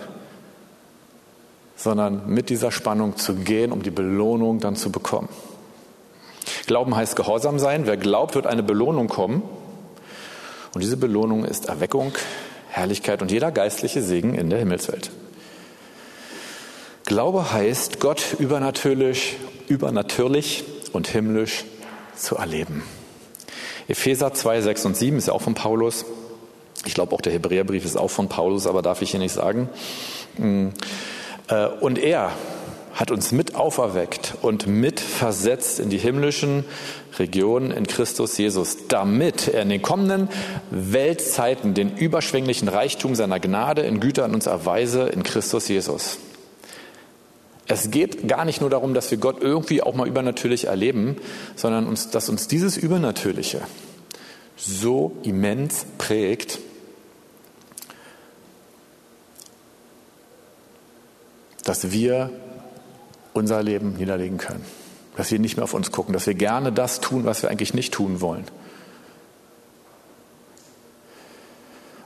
sondern 1.75 2.27
mit 2.27 2.49
dieser 2.49 2.71
Spannung 2.71 3.17
zu 3.17 3.35
gehen, 3.35 3.71
um 3.71 3.83
die 3.83 3.91
Belohnung 3.91 4.59
dann 4.59 4.75
zu 4.75 4.91
bekommen. 4.91 5.29
Glauben 6.65 6.95
heißt 6.95 7.15
Gehorsam 7.15 7.59
sein. 7.59 7.85
Wer 7.85 7.97
glaubt, 7.97 8.35
wird 8.35 8.47
eine 8.47 8.63
Belohnung 8.63 9.07
kommen. 9.07 9.43
Und 10.73 10.81
diese 10.83 10.97
Belohnung 10.97 11.45
ist 11.45 11.67
Erweckung, 11.67 12.13
Herrlichkeit 12.69 13.21
und 13.21 13.31
jeder 13.31 13.51
geistliche 13.51 14.01
Segen 14.01 14.33
in 14.33 14.49
der 14.49 14.59
Himmelswelt. 14.59 15.11
Glaube 17.05 17.51
heißt, 17.51 17.99
Gott 17.99 18.35
übernatürlich, 18.39 19.35
übernatürlich 19.67 20.63
und 20.93 21.07
himmlisch 21.07 21.65
zu 22.15 22.37
erleben. 22.37 22.83
Epheser 23.87 24.33
2, 24.33 24.61
6 24.61 24.85
und 24.85 24.97
7 24.97 25.17
ist 25.17 25.27
ja 25.27 25.33
auch 25.33 25.41
von 25.41 25.53
Paulus. 25.53 26.05
Ich 26.85 26.93
glaube 26.93 27.13
auch 27.13 27.21
der 27.21 27.33
Hebräerbrief 27.33 27.85
ist 27.85 27.97
auch 27.97 28.09
von 28.09 28.29
Paulus, 28.29 28.67
aber 28.67 28.81
darf 28.81 29.01
ich 29.01 29.11
hier 29.11 29.19
nicht 29.19 29.33
sagen. 29.33 29.69
Mm. 30.37 30.69
Äh, 31.47 31.67
und 31.67 31.97
er 31.97 32.31
hat 32.93 33.09
uns 33.09 33.31
mit 33.31 33.55
auferweckt 33.55 34.35
und 34.41 34.67
mit 34.67 34.99
versetzt 34.99 35.79
in 35.79 35.89
die 35.89 35.97
himmlischen 35.97 36.63
Regionen 37.17 37.71
in 37.71 37.87
Christus 37.87 38.37
Jesus, 38.37 38.87
damit 38.87 39.47
er 39.47 39.63
in 39.63 39.69
den 39.69 39.81
kommenden 39.81 40.29
Weltzeiten 40.69 41.73
den 41.73 41.97
überschwänglichen 41.97 42.67
Reichtum 42.67 43.15
seiner 43.15 43.39
Gnade 43.39 43.81
in 43.81 43.99
Gütern 43.99 44.33
uns 44.33 44.45
erweise 44.45 45.07
in 45.07 45.23
Christus 45.23 45.67
Jesus. 45.67 46.19
Es 47.65 47.89
geht 47.89 48.27
gar 48.27 48.45
nicht 48.45 48.61
nur 48.61 48.69
darum, 48.69 48.93
dass 48.93 49.09
wir 49.09 49.17
Gott 49.17 49.41
irgendwie 49.41 49.81
auch 49.81 49.95
mal 49.95 50.07
übernatürlich 50.07 50.65
erleben, 50.65 51.17
sondern 51.55 51.87
uns, 51.87 52.09
dass 52.11 52.29
uns 52.29 52.47
dieses 52.47 52.77
Übernatürliche 52.77 53.61
so 54.55 55.17
immens 55.23 55.85
prägt, 55.97 56.59
dass 61.63 61.91
wir 61.91 62.29
unser 63.33 63.63
Leben 63.63 63.93
niederlegen 63.93 64.37
können. 64.37 64.63
Dass 65.15 65.31
wir 65.31 65.39
nicht 65.39 65.57
mehr 65.57 65.63
auf 65.63 65.73
uns 65.73 65.91
gucken, 65.91 66.13
dass 66.13 66.27
wir 66.27 66.33
gerne 66.33 66.71
das 66.71 67.01
tun, 67.01 67.25
was 67.25 67.43
wir 67.43 67.49
eigentlich 67.49 67.73
nicht 67.73 67.93
tun 67.93 68.21
wollen. 68.21 68.45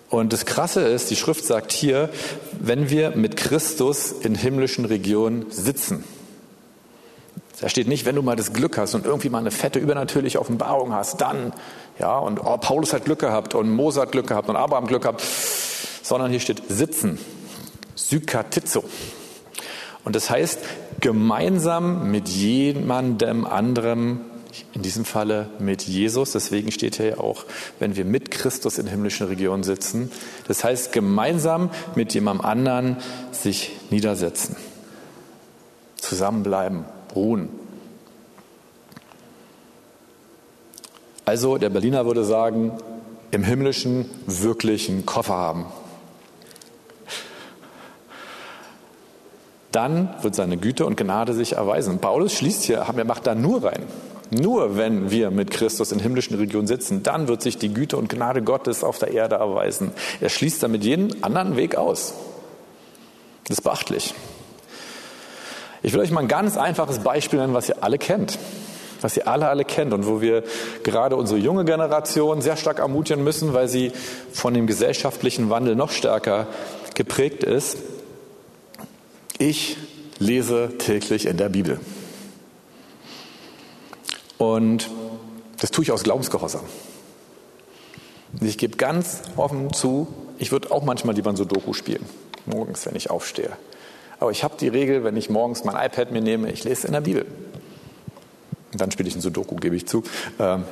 Und 0.10 0.32
das 0.32 0.46
Krasse 0.46 0.82
ist, 0.82 1.12
die 1.12 1.16
Schrift 1.16 1.46
sagt 1.46 1.72
hier, 1.72 2.10
wenn 2.60 2.90
wir 2.90 3.12
mit 3.12 3.36
Christus 3.36 4.12
in 4.12 4.36
himmlischen 4.36 4.86
Regionen 4.86 5.52
sitzen. 5.52 6.06
Da 7.60 7.70
steht 7.70 7.88
nicht, 7.88 8.06
wenn 8.06 8.16
du 8.16 8.22
mal 8.22 8.36
das 8.36 8.54
Glück 8.54 8.78
hast 8.78 8.94
und 8.94 9.06
irgendwie 9.06 9.30
mal 9.30 9.40
eine 9.40 9.52
fette 9.52 9.80
übernatürliche 9.80 10.40
Offenbarung 10.40 10.94
hast, 10.94 11.20
dann, 11.22 11.54
ja, 12.00 12.18
und 12.20 12.40
oh, 12.40 12.58
Paulus 12.58 12.94
hat 12.94 13.06
Glück 13.06 13.20
gehabt 13.20 13.56
und 13.56 13.72
Mose 13.72 14.00
hat 14.00 14.12
Glück 14.12 14.28
gehabt 14.28 14.48
und 14.48 14.56
Abraham 14.56 14.86
Glück 14.86 15.02
gehabt, 15.02 15.24
sondern 16.04 16.30
hier 16.30 16.40
steht 16.40 16.62
sitzen, 16.70 17.20
Sykatizo. 17.96 18.84
Und 20.08 20.16
das 20.16 20.30
heißt, 20.30 20.62
gemeinsam 21.02 22.12
mit 22.12 22.30
jemandem 22.30 23.46
anderem, 23.46 24.22
in 24.74 24.82
diesem 24.82 25.04
Falle 25.04 25.50
mit 25.60 25.82
Jesus, 25.82 26.32
deswegen 26.32 26.72
steht 26.72 26.96
hier 26.96 27.08
ja 27.08 27.18
auch, 27.18 27.44
wenn 27.80 27.98
wir 27.98 28.06
mit 28.06 28.32
Christus 28.32 28.78
in 28.78 28.88
himmlischen 28.88 29.28
Regionen 29.28 29.64
sitzen, 29.64 30.10
das 30.48 30.64
heißt, 30.64 30.94
gemeinsam 30.94 31.72
mit 31.96 32.14
jemandem 32.14 32.46
anderen 32.46 32.98
sich 33.34 33.74
niedersetzen, 33.90 34.56
zusammenbleiben, 35.98 36.86
ruhen. 37.14 37.50
Also 41.26 41.58
der 41.58 41.70
Berliner 41.70 42.06
würde 42.06 42.24
sagen, 42.24 42.72
im 43.32 43.44
himmlischen 43.44 44.06
wirklichen 44.26 45.06
Koffer 45.06 45.36
haben. 45.36 45.66
Dann 49.78 50.10
wird 50.24 50.34
seine 50.34 50.58
Güte 50.58 50.88
und 50.88 50.98
Gnade 50.98 51.36
sich 51.36 51.54
erweisen. 51.54 52.00
Paulus 52.00 52.34
schließt 52.34 52.64
hier, 52.64 52.78
er 52.78 53.06
macht 53.06 53.28
da 53.28 53.36
nur 53.36 53.64
rein. 53.64 53.84
Nur 54.32 54.76
wenn 54.76 55.12
wir 55.12 55.30
mit 55.30 55.52
Christus 55.52 55.92
in 55.92 56.00
himmlischen 56.00 56.36
Regionen 56.36 56.66
sitzen, 56.66 57.04
dann 57.04 57.28
wird 57.28 57.44
sich 57.44 57.60
die 57.60 57.72
Güte 57.72 57.96
und 57.96 58.10
Gnade 58.10 58.42
Gottes 58.42 58.84
auf 58.84 58.98
der 58.98 59.12
Erde 59.12 59.36
erweisen. 59.36 59.92
Er 60.20 60.30
schließt 60.30 60.64
damit 60.64 60.84
jeden 60.84 61.24
anderen 61.24 61.58
Weg 61.58 61.76
aus. 61.76 62.16
Das 63.48 63.60
ist 63.60 63.64
beachtlich. 63.64 64.16
Ich 65.84 65.94
will 65.94 66.00
euch 66.00 66.10
mal 66.10 66.22
ein 66.22 66.28
ganz 66.28 66.58
einfaches 66.58 66.98
Beispiel 66.98 67.38
nennen, 67.38 67.54
was 67.54 67.70
ihr 67.70 67.84
alle 67.84 68.00
kennt. 68.00 68.40
Was 69.02 69.16
ihr 69.16 69.28
alle, 69.28 69.48
alle 69.48 69.64
kennt 69.64 69.94
und 69.94 70.08
wo 70.08 70.22
wir 70.22 70.44
gerade 70.82 71.18
unsere 71.18 71.40
junge 71.40 71.66
Generation 71.66 72.42
sehr 72.42 72.58
stark 72.58 72.80
ermutigen 72.80 73.24
müssen, 73.24 73.54
weil 73.54 73.68
sie 73.68 73.92
von 74.34 74.56
dem 74.56 74.66
gesellschaftlichen 74.66 75.52
Wandel 75.52 75.76
noch 75.76 75.92
stärker 75.92 76.48
geprägt 76.96 77.44
ist. 77.44 77.78
Ich 79.40 79.78
lese 80.18 80.74
täglich 80.80 81.28
in 81.28 81.38
der 81.38 81.50
Bibel. 81.50 81.80
Und 84.40 84.90
das 85.60 85.70
tue 85.70 85.84
ich 85.84 85.92
aus 85.92 86.04
Glaubensgehorsam. 86.04 86.64
Ich 88.42 88.58
gebe 88.58 88.78
ganz 88.78 89.22
offen 89.36 89.72
zu, 89.74 90.08
ich 90.40 90.52
würde 90.52 90.72
auch 90.72 90.84
manchmal 90.84 91.16
lieber 91.16 91.30
ein 91.30 91.36
Sudoku 91.36 91.74
spielen, 91.74 92.06
morgens, 92.46 92.86
wenn 92.86 92.96
ich 92.96 93.10
aufstehe. 93.10 93.52
Aber 94.20 94.32
ich 94.32 94.44
habe 94.44 94.56
die 94.60 94.68
Regel, 94.68 95.04
wenn 95.04 95.16
ich 95.16 95.30
morgens 95.30 95.64
mein 95.64 95.76
iPad 95.76 96.12
mir 96.12 96.22
nehme, 96.22 96.52
ich 96.52 96.64
lese 96.64 96.88
in 96.88 96.94
der 96.94 97.02
Bibel. 97.02 97.26
Und 98.72 98.82
dann 98.82 98.92
spiele 98.92 99.08
ich 99.08 99.16
ein 99.16 99.22
Sudoku, 99.22 99.56
gebe 99.56 99.76
ich 99.76 99.88
zu. 99.88 100.04
Ähm, 100.40 100.64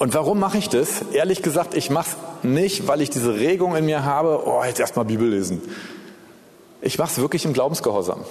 und 0.00 0.14
warum 0.14 0.40
mache 0.40 0.58
ich 0.58 0.68
das? 0.68 1.04
Ehrlich 1.12 1.42
gesagt, 1.42 1.74
ich 1.74 1.88
mache 1.88 2.16
es 2.42 2.44
nicht, 2.44 2.88
weil 2.88 3.00
ich 3.00 3.10
diese 3.10 3.36
Regung 3.36 3.76
in 3.76 3.86
mir 3.86 4.04
habe, 4.04 4.42
oh, 4.44 4.64
jetzt 4.64 4.80
erstmal 4.80 5.04
Bibel 5.04 5.28
lesen. 5.28 5.62
Ich 6.82 6.98
mache 6.98 7.12
es 7.12 7.18
wirklich 7.18 7.44
im 7.44 7.52
Glaubensgehorsam. 7.52 8.24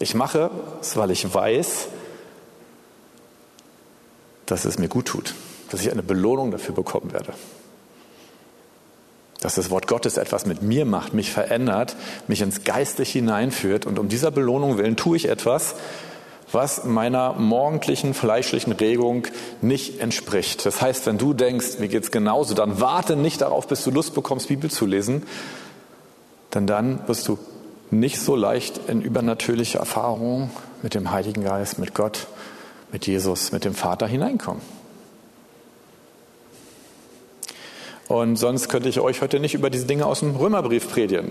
Ich 0.00 0.14
mache 0.14 0.50
es, 0.80 0.96
weil 0.96 1.12
ich 1.12 1.32
weiß, 1.32 1.86
dass 4.46 4.64
es 4.64 4.78
mir 4.78 4.88
gut 4.88 5.06
tut, 5.06 5.34
dass 5.70 5.80
ich 5.80 5.90
eine 5.90 6.02
Belohnung 6.02 6.50
dafür 6.50 6.74
bekommen 6.74 7.12
werde. 7.12 7.32
Dass 9.40 9.54
das 9.54 9.70
Wort 9.70 9.86
Gottes 9.86 10.16
etwas 10.16 10.44
mit 10.44 10.62
mir 10.62 10.84
macht, 10.84 11.14
mich 11.14 11.30
verändert, 11.30 11.96
mich 12.26 12.42
ins 12.42 12.64
Geistliche 12.64 13.20
hineinführt 13.20 13.86
und 13.86 13.98
um 13.98 14.08
dieser 14.08 14.32
Belohnung 14.32 14.76
willen 14.76 14.96
tue 14.96 15.16
ich 15.16 15.28
etwas, 15.28 15.76
was 16.50 16.84
meiner 16.84 17.34
morgendlichen 17.34 18.12
fleischlichen 18.14 18.72
Regung 18.72 19.26
nicht 19.60 20.00
entspricht. 20.00 20.66
Das 20.66 20.80
heißt, 20.80 21.06
wenn 21.06 21.18
du 21.18 21.32
denkst, 21.32 21.78
mir 21.78 21.88
geht's 21.88 22.10
genauso, 22.10 22.54
dann 22.54 22.80
warte 22.80 23.14
nicht 23.14 23.40
darauf, 23.40 23.66
bis 23.68 23.84
du 23.84 23.90
Lust 23.90 24.14
bekommst, 24.14 24.48
Bibel 24.48 24.70
zu 24.70 24.86
lesen, 24.86 25.26
denn 26.56 26.66
dann 26.66 27.06
wirst 27.06 27.28
du 27.28 27.38
nicht 27.90 28.18
so 28.18 28.34
leicht 28.34 28.80
in 28.88 29.02
übernatürliche 29.02 29.78
Erfahrungen 29.78 30.50
mit 30.82 30.94
dem 30.94 31.10
Heiligen 31.10 31.44
Geist, 31.44 31.78
mit 31.78 31.94
Gott, 31.94 32.26
mit 32.90 33.06
Jesus, 33.06 33.52
mit 33.52 33.64
dem 33.64 33.74
Vater 33.74 34.06
hineinkommen. 34.06 34.62
Und 38.08 38.36
sonst 38.36 38.68
könnte 38.68 38.88
ich 38.88 39.00
euch 39.00 39.20
heute 39.20 39.38
nicht 39.38 39.54
über 39.54 39.68
diese 39.68 39.86
Dinge 39.86 40.06
aus 40.06 40.20
dem 40.20 40.34
Römerbrief 40.34 40.90
predigen, 40.90 41.30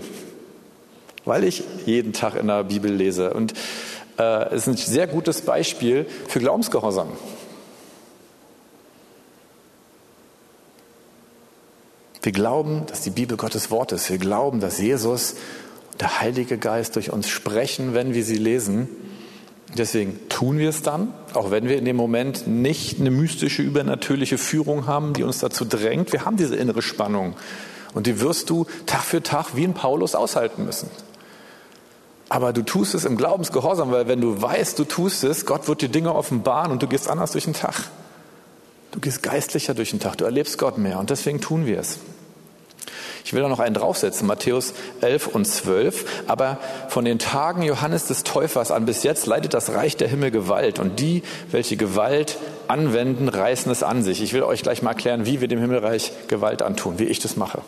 weil 1.24 1.42
ich 1.42 1.64
jeden 1.86 2.12
Tag 2.12 2.36
in 2.36 2.46
der 2.46 2.64
Bibel 2.64 2.92
lese. 2.92 3.34
Und 3.34 3.54
äh, 4.18 4.54
es 4.54 4.66
ist 4.66 4.68
ein 4.68 4.76
sehr 4.76 5.08
gutes 5.08 5.40
Beispiel 5.40 6.06
für 6.28 6.38
Glaubensgehorsam. 6.38 7.08
Wir 12.26 12.32
glauben, 12.32 12.86
dass 12.86 13.02
die 13.02 13.10
Bibel 13.10 13.36
Gottes 13.36 13.70
Wort 13.70 13.92
ist. 13.92 14.10
Wir 14.10 14.18
glauben, 14.18 14.58
dass 14.58 14.80
Jesus 14.80 15.36
und 15.92 16.00
der 16.00 16.20
Heilige 16.20 16.58
Geist 16.58 16.96
durch 16.96 17.12
uns 17.12 17.28
sprechen, 17.28 17.94
wenn 17.94 18.14
wir 18.14 18.24
sie 18.24 18.34
lesen. 18.34 18.88
Deswegen 19.78 20.18
tun 20.28 20.58
wir 20.58 20.70
es 20.70 20.82
dann, 20.82 21.14
auch 21.34 21.52
wenn 21.52 21.68
wir 21.68 21.78
in 21.78 21.84
dem 21.84 21.94
Moment 21.94 22.48
nicht 22.48 22.98
eine 22.98 23.12
mystische, 23.12 23.62
übernatürliche 23.62 24.38
Führung 24.38 24.88
haben, 24.88 25.12
die 25.12 25.22
uns 25.22 25.38
dazu 25.38 25.64
drängt. 25.64 26.12
Wir 26.12 26.24
haben 26.24 26.36
diese 26.36 26.56
innere 26.56 26.82
Spannung. 26.82 27.36
Und 27.94 28.08
die 28.08 28.20
wirst 28.20 28.50
du 28.50 28.66
Tag 28.86 29.04
für 29.04 29.22
Tag 29.22 29.54
wie 29.54 29.62
in 29.62 29.74
Paulus 29.74 30.16
aushalten 30.16 30.64
müssen. 30.64 30.90
Aber 32.28 32.52
du 32.52 32.62
tust 32.62 32.96
es 32.96 33.04
im 33.04 33.16
Glaubensgehorsam, 33.16 33.92
weil 33.92 34.08
wenn 34.08 34.20
du 34.20 34.42
weißt, 34.42 34.76
du 34.80 34.84
tust 34.84 35.22
es, 35.22 35.46
Gott 35.46 35.68
wird 35.68 35.80
dir 35.80 35.90
Dinge 35.90 36.12
offenbaren 36.12 36.72
und 36.72 36.82
du 36.82 36.88
gehst 36.88 37.08
anders 37.08 37.30
durch 37.30 37.44
den 37.44 37.54
Tag. 37.54 37.84
Du 38.90 38.98
gehst 38.98 39.22
geistlicher 39.22 39.74
durch 39.74 39.90
den 39.90 40.00
Tag, 40.00 40.18
du 40.18 40.24
erlebst 40.24 40.58
Gott 40.58 40.76
mehr 40.76 40.98
und 40.98 41.10
deswegen 41.10 41.40
tun 41.40 41.66
wir 41.66 41.78
es. 41.78 42.00
Ich 43.26 43.32
will 43.32 43.42
da 43.42 43.48
noch 43.48 43.58
einen 43.58 43.74
draufsetzen, 43.74 44.24
Matthäus 44.28 44.72
11 45.00 45.26
und 45.26 45.46
12. 45.46 46.28
Aber 46.28 46.58
von 46.86 47.04
den 47.04 47.18
Tagen 47.18 47.62
Johannes 47.62 48.06
des 48.06 48.22
Täufers 48.22 48.70
an 48.70 48.86
bis 48.86 49.02
jetzt 49.02 49.26
leidet 49.26 49.52
das 49.52 49.74
Reich 49.74 49.96
der 49.96 50.06
Himmel 50.06 50.30
Gewalt. 50.30 50.78
Und 50.78 51.00
die, 51.00 51.24
welche 51.50 51.76
Gewalt 51.76 52.38
anwenden, 52.68 53.28
reißen 53.28 53.72
es 53.72 53.82
an 53.82 54.04
sich. 54.04 54.22
Ich 54.22 54.32
will 54.32 54.44
euch 54.44 54.62
gleich 54.62 54.80
mal 54.82 54.90
erklären, 54.90 55.26
wie 55.26 55.40
wir 55.40 55.48
dem 55.48 55.58
Himmelreich 55.58 56.12
Gewalt 56.28 56.62
antun, 56.62 57.00
wie 57.00 57.06
ich 57.06 57.18
das 57.18 57.36
mache. 57.36 57.62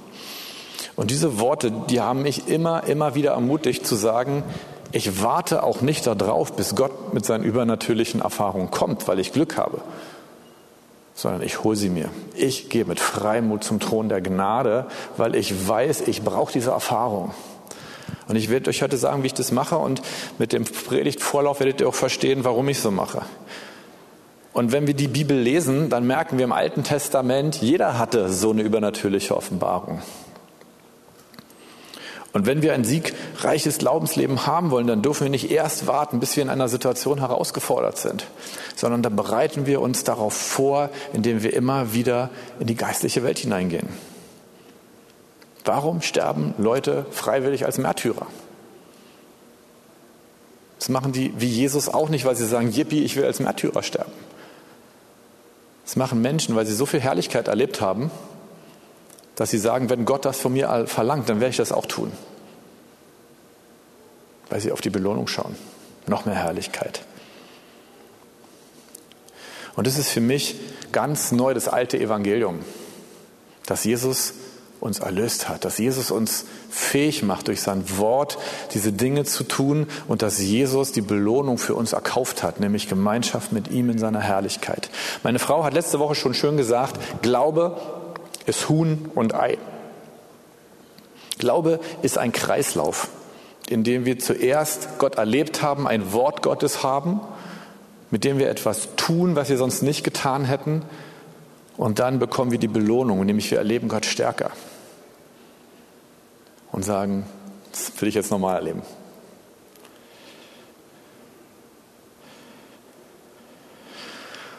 Und 0.95 1.11
diese 1.11 1.41
Worte, 1.41 1.73
die 1.91 2.01
haben 2.01 2.23
mich 2.23 2.47
immer, 2.47 2.85
immer 2.85 3.17
wieder 3.17 3.33
ermutigt 3.33 3.85
zu 3.85 3.97
sagen, 3.97 4.45
ich 4.93 5.25
warte 5.25 5.65
auch 5.65 5.81
nicht 5.81 6.07
darauf, 6.07 6.53
bis 6.53 6.77
Gott 6.77 7.13
mit 7.13 7.27
seinen 7.27 7.43
übernatürlichen 7.43 8.21
Erfahrungen 8.21 8.71
kommt, 8.71 9.09
weil 9.09 9.19
ich 9.19 9.33
Glück 9.33 9.57
habe 9.57 9.81
sondern 11.19 11.43
ich 11.43 11.65
hole 11.65 11.75
sie 11.75 11.89
mir. 11.89 12.11
Ich 12.37 12.69
gehe 12.69 12.85
mit 12.85 13.01
Freimut 13.01 13.65
zum 13.65 13.81
Thron 13.81 14.09
der 14.09 14.21
Gnade, 14.21 14.87
weil 15.17 15.35
ich 15.35 15.67
weiß, 15.67 16.03
ich 16.03 16.23
brauche 16.23 16.53
diese 16.53 16.71
Erfahrung. 16.71 17.35
Und 18.29 18.37
ich 18.37 18.51
werde 18.51 18.71
euch 18.71 18.83
heute 18.83 18.97
sagen, 18.97 19.25
wie 19.25 19.27
ich 19.27 19.35
das 19.35 19.51
mache 19.51 19.77
und 19.79 20.01
mit 20.39 20.53
dem 20.53 20.63
Predigtvorlauf 20.63 21.59
werdet 21.59 21.81
ihr 21.81 21.89
auch 21.89 21.95
verstehen, 21.95 22.45
warum 22.45 22.69
ich 22.69 22.79
so 22.79 22.93
mache. 22.93 23.23
Und 24.53 24.71
wenn 24.71 24.87
wir 24.87 24.95
die 24.95 25.09
Bibel 25.09 25.37
lesen, 25.37 25.91
dann 25.91 26.07
merken 26.07 26.39
wir 26.39 26.45
im 26.45 26.53
Alten 26.53 26.85
Testament, 26.85 27.57
jeder 27.63 27.99
hatte 27.99 28.29
so 28.29 28.51
eine 28.51 28.63
übernatürliche 28.63 29.37
Offenbarung. 29.37 30.01
Und 32.39 32.47
wenn 32.47 32.63
wir 32.63 32.73
ein 32.73 32.85
siegreiches 32.85 33.79
Glaubensleben 33.79 34.47
haben 34.47 34.71
wollen, 34.71 34.87
dann 34.87 35.03
dürfen 35.03 35.25
wir 35.25 35.31
nicht 35.31 35.51
erst 35.51 35.89
warten, 35.89 36.21
bis 36.21 36.37
wir 36.37 36.45
in 36.45 36.51
einer 36.51 36.69
Situation 36.69 37.19
herausgefordert 37.19 37.99
sind, 37.99 38.27
sondern 38.77 39.03
dann 39.03 39.17
bereiten 39.17 39.67
wir 39.67 39.81
uns 39.81 40.05
darauf 40.05 40.35
vor, 40.35 40.91
indem 41.13 41.43
wir 41.43 41.53
immer 41.53 41.95
wieder 41.95 42.31
in 42.61 42.69
die 42.69 42.77
geistliche 42.77 43.25
Welt 43.25 43.41
hineingehen. 43.41 43.89
Warum 45.65 46.01
sterben 46.01 46.55
Leute 46.59 47.07
freiwillig 47.11 47.67
als 47.67 47.77
Märtyrer? 47.79 48.29
Das 50.79 50.89
machen 50.89 51.11
die 51.11 51.33
wie 51.39 51.49
Jesus 51.49 51.89
auch 51.89 52.09
nicht, 52.09 52.25
weil 52.25 52.37
sie 52.37 52.47
sagen, 52.47 52.71
Yippie, 52.71 53.03
ich 53.03 53.17
will 53.17 53.25
als 53.25 53.41
Märtyrer 53.41 53.83
sterben. 53.83 54.13
Das 55.85 55.97
machen 55.97 56.23
Menschen, 56.23 56.55
weil 56.55 56.67
sie 56.67 56.75
so 56.75 56.87
viel 56.87 57.01
Herrlichkeit 57.01 57.49
erlebt 57.49 57.81
haben, 57.81 58.13
dass 59.39 59.51
sie 59.51 59.59
sagen, 59.59 59.89
wenn 59.89 60.05
Gott 60.05 60.25
das 60.25 60.41
von 60.41 60.53
mir 60.53 60.87
verlangt, 60.89 61.29
dann 61.29 61.39
werde 61.39 61.51
ich 61.51 61.59
das 61.59 61.71
auch 61.71 61.87
tun. 61.87 62.11
Weil 64.51 64.59
sie 64.59 64.73
auf 64.73 64.81
die 64.81 64.91
Belohnung 64.91 65.29
schauen. 65.29 65.55
Noch 66.09 66.27
mehr 66.27 66.35
Herrlichkeit. 66.35 67.03
Und 69.77 69.87
das 69.87 69.97
ist 69.97 70.09
für 70.09 70.21
mich 70.21 70.57
ganz 70.91 71.31
neu 71.31 71.55
das 71.55 71.69
alte 71.69 72.01
Evangelium, 72.01 72.59
dass 73.65 73.85
Jesus 73.85 74.35
uns 74.81 74.99
erlöst 74.99 75.49
hat, 75.49 75.65
dass 75.65 75.79
Jesus 75.79 76.11
uns 76.11 76.45
fähig 76.69 77.23
macht, 77.23 77.47
durch 77.47 77.61
sein 77.61 77.85
Wort 77.97 78.39
diese 78.75 78.91
Dinge 78.91 79.23
zu 79.23 79.45
tun 79.45 79.87
und 80.09 80.23
dass 80.23 80.41
Jesus 80.41 80.91
die 80.91 81.01
Belohnung 81.01 81.59
für 81.59 81.77
uns 81.77 81.93
erkauft 81.93 82.43
hat, 82.43 82.59
nämlich 82.59 82.89
Gemeinschaft 82.89 83.53
mit 83.53 83.71
ihm 83.71 83.89
in 83.89 83.99
seiner 83.99 84.21
Herrlichkeit. 84.21 84.91
Meine 85.23 85.39
Frau 85.39 85.63
hat 85.63 85.75
letzte 85.75 86.01
Woche 86.01 86.17
schon 86.17 86.35
schön 86.35 86.57
gesagt, 86.57 87.23
Glaube 87.23 87.98
ist 88.49 88.69
Huhn 88.69 89.11
und 89.15 89.35
Ei. 89.35 89.59
Glaube 91.39 91.81
ist 92.03 92.19
ein 92.19 92.33
Kreislauf, 92.33 93.09
in 93.69 93.85
dem 93.85 94.05
wir 94.05 94.19
zuerst 94.19 94.99
Gott 94.99 95.17
erlebt 95.17 95.63
haben, 95.63 95.87
ein 95.87 96.13
Wort 96.13 96.43
Gottes 96.43 96.83
haben, 96.83 97.21
mit 98.11 98.25
dem 98.25 98.39
wir 98.39 98.49
etwas 98.49 98.97
tun, 98.97 99.37
was 99.37 99.49
wir 99.49 99.59
sonst 99.59 99.83
nicht 99.83 100.03
getan 100.03 100.45
hätten, 100.45 100.83
und 101.77 102.01
dann 102.01 102.19
bekommen 102.19 102.51
wir 102.51 102.59
die 102.59 102.67
Belohnung, 102.67 103.25
nämlich 103.25 103.53
wir 103.53 103.59
erleben 103.59 103.89
Gott 103.89 104.05
stärker 104.05 104.51
und 106.73 106.85
sagen, 106.85 107.25
das 107.71 107.93
will 108.01 108.09
ich 108.09 108.17
jetzt 108.17 108.33
nochmal 108.33 108.57
erleben. 108.57 108.83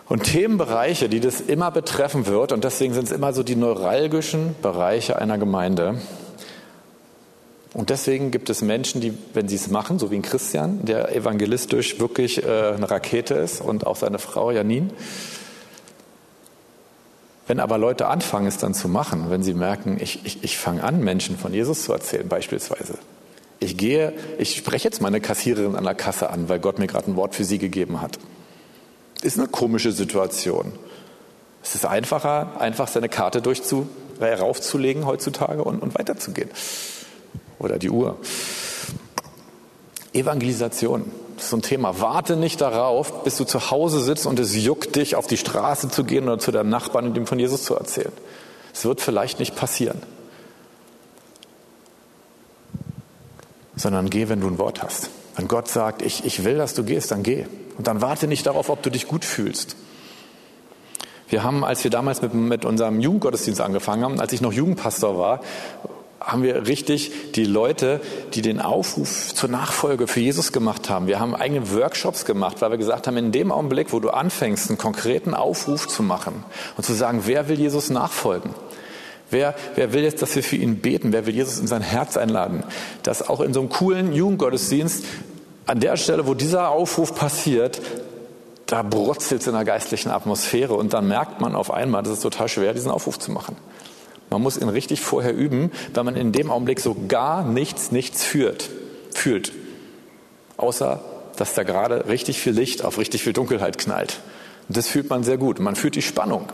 Und 0.10 0.24
Themenbereiche, 0.24 1.08
die 1.08 1.20
das 1.20 1.40
immer 1.40 1.70
betreffen 1.70 2.26
wird, 2.26 2.52
und 2.52 2.64
deswegen 2.64 2.96
sind 2.96 3.06
es 3.06 3.12
immer 3.12 3.32
so 3.32 3.44
die 3.44 3.56
neuralgischen 3.56 4.56
Bereiche 4.62 5.20
einer 5.20 5.38
Gemeinde. 5.38 6.02
Und 7.76 7.92
deswegen 7.92 8.32
gibt 8.32 8.50
es 8.50 8.64
Menschen, 8.64 9.02
die, 9.02 9.14
wenn 9.36 9.48
sie 9.48 9.56
es 9.56 9.70
machen, 9.70 10.00
so 10.00 10.10
wie 10.10 10.16
ein 10.16 10.24
Christian, 10.24 10.84
der 10.84 11.16
evangelistisch 11.16 12.00
wirklich 12.00 12.44
äh, 12.44 12.74
eine 12.76 12.90
Rakete 12.90 13.36
ist 13.36 13.62
und 13.62 13.86
auch 13.86 13.96
seine 13.96 14.18
Frau 14.18 14.50
Janine, 14.50 14.90
wenn 17.46 17.60
aber 17.60 17.78
Leute 17.78 18.08
anfangen, 18.08 18.48
es 18.48 18.58
dann 18.58 18.74
zu 18.74 18.88
machen, 18.88 19.30
wenn 19.30 19.44
sie 19.44 19.54
merken, 19.54 19.98
ich, 20.00 20.26
ich, 20.26 20.44
ich 20.44 20.58
fange 20.58 20.84
an, 20.84 21.04
Menschen 21.04 21.38
von 21.38 21.54
Jesus 21.54 21.84
zu 21.84 21.94
erzählen, 21.94 22.28
beispielsweise. 22.28 22.96
Ich 23.60 23.78
gehe, 23.78 24.14
ich 24.40 24.56
spreche 24.56 24.86
jetzt 24.86 25.02
meine 25.02 25.22
Kassiererin 25.22 25.76
an 25.76 25.84
der 25.84 25.96
Kasse 25.96 26.32
an, 26.32 26.50
weil 26.50 26.60
Gott 26.60 26.80
mir 26.80 26.88
gerade 26.88 27.12
ein 27.12 27.16
Wort 27.16 27.36
für 27.36 27.44
sie 27.44 27.60
gegeben 27.60 28.02
hat. 28.02 28.18
Ist 29.22 29.38
eine 29.38 29.48
komische 29.48 29.92
Situation. 29.92 30.72
Es 31.62 31.76
ist 31.76 31.86
einfacher, 31.86 32.60
einfach 32.60 32.88
seine 32.88 33.10
Karte 33.10 33.42
durchzu, 33.42 33.88
äh, 34.20 34.34
raufzulegen 34.34 35.06
heutzutage 35.06 35.64
und, 35.64 35.82
und 35.82 35.98
weiterzugehen. 35.98 36.50
Oder 37.60 37.78
die 37.78 37.90
Uhr. 37.90 38.18
Evangelisation. 40.14 41.12
Das 41.36 41.46
ist 41.46 41.50
so 41.52 41.58
ein 41.58 41.62
Thema. 41.62 42.02
Warte 42.02 42.36
nicht 42.36 42.62
darauf, 42.62 43.24
bis 43.24 43.38
du 43.38 43.44
zu 43.46 43.72
Hause 43.72 44.02
sitzt 44.02 44.26
und 44.26 44.40
es 44.40 44.56
juckt 44.56 44.96
dich, 44.96 45.16
auf 45.16 45.28
die 45.28 45.38
Straße 45.38 45.90
zu 45.90 46.04
gehen 46.04 46.26
oder 46.26 46.40
zu 46.40 46.52
deinem 46.52 46.70
Nachbarn 46.70 47.08
und 47.08 47.18
ihm 47.18 47.28
von 47.28 47.40
Jesus 47.40 47.64
zu 47.64 47.76
erzählen. 47.76 48.12
Es 48.74 48.86
wird 48.86 49.02
vielleicht 49.02 49.40
nicht 49.40 49.56
passieren. 49.56 50.02
Sondern 53.76 54.10
geh, 54.10 54.28
wenn 54.28 54.42
du 54.42 54.48
ein 54.48 54.58
Wort 54.58 54.84
hast. 54.84 55.10
Wenn 55.36 55.48
Gott 55.48 55.70
sagt, 55.70 56.02
ich, 56.02 56.26
ich 56.26 56.44
will, 56.44 56.58
dass 56.58 56.74
du 56.74 56.84
gehst, 56.84 57.12
dann 57.12 57.24
geh. 57.24 57.46
Und 57.80 57.88
dann 57.88 58.02
warte 58.02 58.28
nicht 58.28 58.46
darauf, 58.46 58.68
ob 58.70 58.84
du 58.84 58.90
dich 58.90 59.08
gut 59.08 59.24
fühlst. 59.24 59.78
Wir 61.30 61.44
haben, 61.44 61.64
als 61.64 61.86
wir 61.86 61.90
damals 61.90 62.22
mit, 62.22 62.34
mit 62.34 62.66
unserem 62.66 63.00
Jugendgottesdienst 63.00 63.62
angefangen 63.62 64.04
haben, 64.04 64.20
als 64.20 64.34
ich 64.34 64.42
noch 64.42 64.52
Jugendpastor 64.52 65.18
war, 65.18 65.40
haben 66.20 66.44
wir 66.44 66.68
richtig 66.68 67.32
die 67.36 67.46
Leute, 67.46 68.02
die 68.34 68.42
den 68.42 68.60
Aufruf 68.60 69.34
zur 69.34 69.48
Nachfolge 69.48 70.08
für 70.08 70.20
Jesus 70.20 70.52
gemacht 70.52 70.90
haben. 70.90 71.08
Wir 71.08 71.22
haben 71.22 71.34
eigene 71.34 71.72
Workshops 71.74 72.26
gemacht, 72.26 72.58
weil 72.60 72.72
wir 72.72 72.78
gesagt 72.78 73.08
haben, 73.08 73.16
in 73.16 73.32
dem 73.32 73.50
Augenblick, 73.50 73.94
wo 73.94 74.02
du 74.02 74.10
anfängst, 74.10 74.70
einen 74.70 74.78
konkreten 74.78 75.34
Aufruf 75.34 75.88
zu 75.88 76.04
machen 76.04 76.44
und 76.76 76.84
zu 76.84 76.94
sagen, 76.94 77.22
wer 77.28 77.48
will 77.48 77.62
Jesus 77.62 77.90
nachfolgen? 77.90 78.54
Wer, 79.30 79.56
wer 79.76 79.94
will 79.94 80.04
jetzt, 80.04 80.22
dass 80.22 80.36
wir 80.36 80.44
für 80.44 80.58
ihn 80.58 80.80
beten? 80.80 81.14
Wer 81.14 81.26
will 81.26 81.36
Jesus 81.36 81.60
in 81.60 81.68
sein 81.68 81.82
Herz 81.82 82.18
einladen? 82.18 82.66
Dass 83.04 83.30
auch 83.30 83.40
in 83.40 83.54
so 83.54 83.62
einem 83.62 83.70
coolen 83.70 84.12
Jugendgottesdienst 84.12 85.06
an 85.70 85.80
der 85.80 85.98
Stelle, 85.98 86.26
wo 86.26 86.34
dieser 86.34 86.70
Aufruf 86.70 87.14
passiert, 87.14 87.80
da 88.66 88.82
brutzelt 88.82 89.42
es 89.42 89.48
in 89.48 89.54
der 89.54 89.66
geistlichen 89.66 90.10
Atmosphäre 90.10 90.74
und 90.74 90.94
dann 90.94 91.08
merkt 91.08 91.42
man 91.42 91.56
auf 91.56 91.70
einmal, 91.70 92.02
das 92.02 92.14
ist 92.14 92.22
total 92.22 92.50
schwer, 92.50 92.74
diesen 92.74 92.90
Aufruf 92.90 93.20
zu 93.20 93.32
machen. 93.32 93.56
Man 94.32 94.42
muss 94.42 94.58
ihn 94.58 94.68
richtig 94.68 95.00
vorher 95.00 95.36
üben, 95.36 95.72
weil 95.94 96.04
man 96.04 96.16
in 96.16 96.32
dem 96.32 96.50
Augenblick 96.50 96.80
so 96.80 96.96
gar 97.08 97.44
nichts, 97.44 97.92
nichts 97.92 98.24
führt, 98.24 98.68
fühlt. 99.14 99.52
Außer, 100.58 101.02
dass 101.36 101.54
da 101.54 101.62
gerade 101.62 102.08
richtig 102.08 102.40
viel 102.40 102.54
Licht 102.54 102.84
auf 102.84 102.98
richtig 102.98 103.22
viel 103.22 103.34
Dunkelheit 103.34 103.78
knallt. 103.78 104.22
Und 104.68 104.76
das 104.76 104.88
fühlt 104.88 105.12
man 105.12 105.24
sehr 105.24 105.38
gut. 105.38 105.60
Man 105.60 105.76
fühlt 105.76 105.96
die 105.96 106.02
Spannung. 106.02 106.48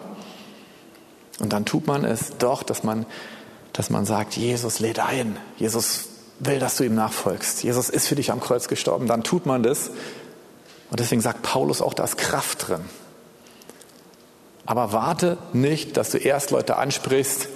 Und 1.39 1.53
dann 1.53 1.63
tut 1.63 1.87
man 1.87 2.03
es 2.03 2.33
doch, 2.37 2.63
dass 2.63 2.83
man, 2.83 3.05
dass 3.71 3.89
man 3.89 4.05
sagt, 4.05 4.35
Jesus 4.35 4.79
lädt 4.79 4.99
ein. 4.99 5.37
Jesus 5.57 6.09
will, 6.39 6.59
dass 6.59 6.77
du 6.77 6.83
ihm 6.83 6.95
nachfolgst. 6.95 7.63
Jesus 7.63 7.89
ist 7.89 8.07
für 8.07 8.15
dich 8.15 8.31
am 8.31 8.39
Kreuz 8.39 8.67
gestorben. 8.67 9.07
Dann 9.07 9.23
tut 9.23 9.45
man 9.45 9.63
das. 9.63 9.89
Und 10.89 10.99
deswegen 10.99 11.21
sagt 11.21 11.41
Paulus 11.41 11.81
auch, 11.81 11.93
da 11.93 12.03
ist 12.03 12.17
Kraft 12.17 12.67
drin. 12.67 12.81
Aber 14.65 14.91
warte 14.91 15.37
nicht, 15.53 15.97
dass 15.97 16.11
du 16.11 16.17
erst 16.17 16.51
Leute 16.51 16.77
ansprichst, 16.77 17.49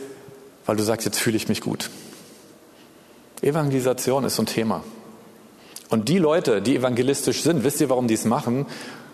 weil 0.65 0.75
du 0.75 0.83
sagst, 0.83 1.05
jetzt 1.05 1.19
fühle 1.19 1.37
ich 1.37 1.47
mich 1.47 1.61
gut. 1.61 1.89
Evangelisation 3.41 4.23
ist 4.25 4.35
so 4.35 4.43
ein 4.43 4.47
Thema. 4.47 4.83
Und 5.89 6.07
die 6.07 6.19
Leute, 6.19 6.61
die 6.61 6.75
evangelistisch 6.75 7.41
sind, 7.41 7.63
wisst 7.63 7.81
ihr, 7.81 7.89
warum 7.89 8.07
die 8.07 8.13
es 8.13 8.25
machen? 8.25 8.67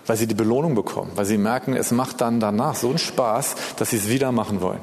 Weil 0.06 0.18
sie 0.18 0.28
die 0.28 0.36
Belohnung 0.36 0.76
bekommen, 0.76 1.12
weil 1.16 1.26
sie 1.26 1.38
merken, 1.38 1.74
es 1.76 1.92
macht 1.92 2.22
dann 2.22 2.40
danach 2.40 2.76
so 2.76 2.90
einen 2.90 2.98
Spaß, 2.98 3.56
dass 3.78 3.92
sie 3.92 3.98
es 3.98 4.10
wieder 4.10 4.32
machen 4.32 4.62
wollen. 4.62 4.82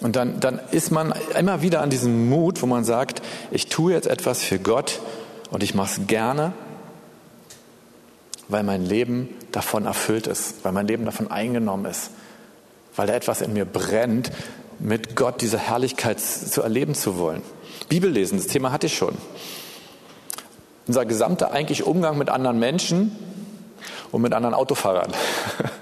Und 0.00 0.14
dann, 0.14 0.38
dann 0.40 0.60
ist 0.70 0.92
man 0.92 1.12
immer 1.36 1.62
wieder 1.62 1.80
an 1.80 1.90
diesem 1.90 2.28
Mut, 2.28 2.62
wo 2.62 2.66
man 2.66 2.84
sagt, 2.84 3.20
ich 3.50 3.66
tue 3.66 3.92
jetzt 3.92 4.06
etwas 4.06 4.42
für 4.42 4.58
Gott 4.58 5.00
und 5.50 5.62
ich 5.62 5.74
mache 5.74 6.00
es 6.00 6.06
gerne, 6.06 6.52
weil 8.48 8.62
mein 8.62 8.84
Leben 8.84 9.28
davon 9.50 9.86
erfüllt 9.86 10.26
ist, 10.26 10.64
weil 10.64 10.72
mein 10.72 10.86
Leben 10.86 11.04
davon 11.04 11.30
eingenommen 11.30 11.84
ist, 11.86 12.10
weil 12.94 13.08
da 13.08 13.14
etwas 13.14 13.40
in 13.40 13.52
mir 13.52 13.64
brennt, 13.64 14.30
mit 14.78 15.16
Gott 15.16 15.40
diese 15.40 15.58
Herrlichkeit 15.58 16.20
zu 16.20 16.62
erleben 16.62 16.94
zu 16.94 17.18
wollen. 17.18 17.42
Bibel 17.88 18.10
lesen, 18.10 18.38
das 18.38 18.46
Thema 18.46 18.70
hatte 18.70 18.86
ich 18.86 18.96
schon. 18.96 19.16
Unser 20.86 21.04
gesamter 21.04 21.50
eigentlich 21.50 21.84
Umgang 21.84 22.16
mit 22.16 22.30
anderen 22.30 22.58
Menschen 22.58 23.16
und 24.12 24.22
mit 24.22 24.32
anderen 24.32 24.54
Autofahrern. 24.54 25.12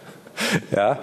ja, 0.70 0.98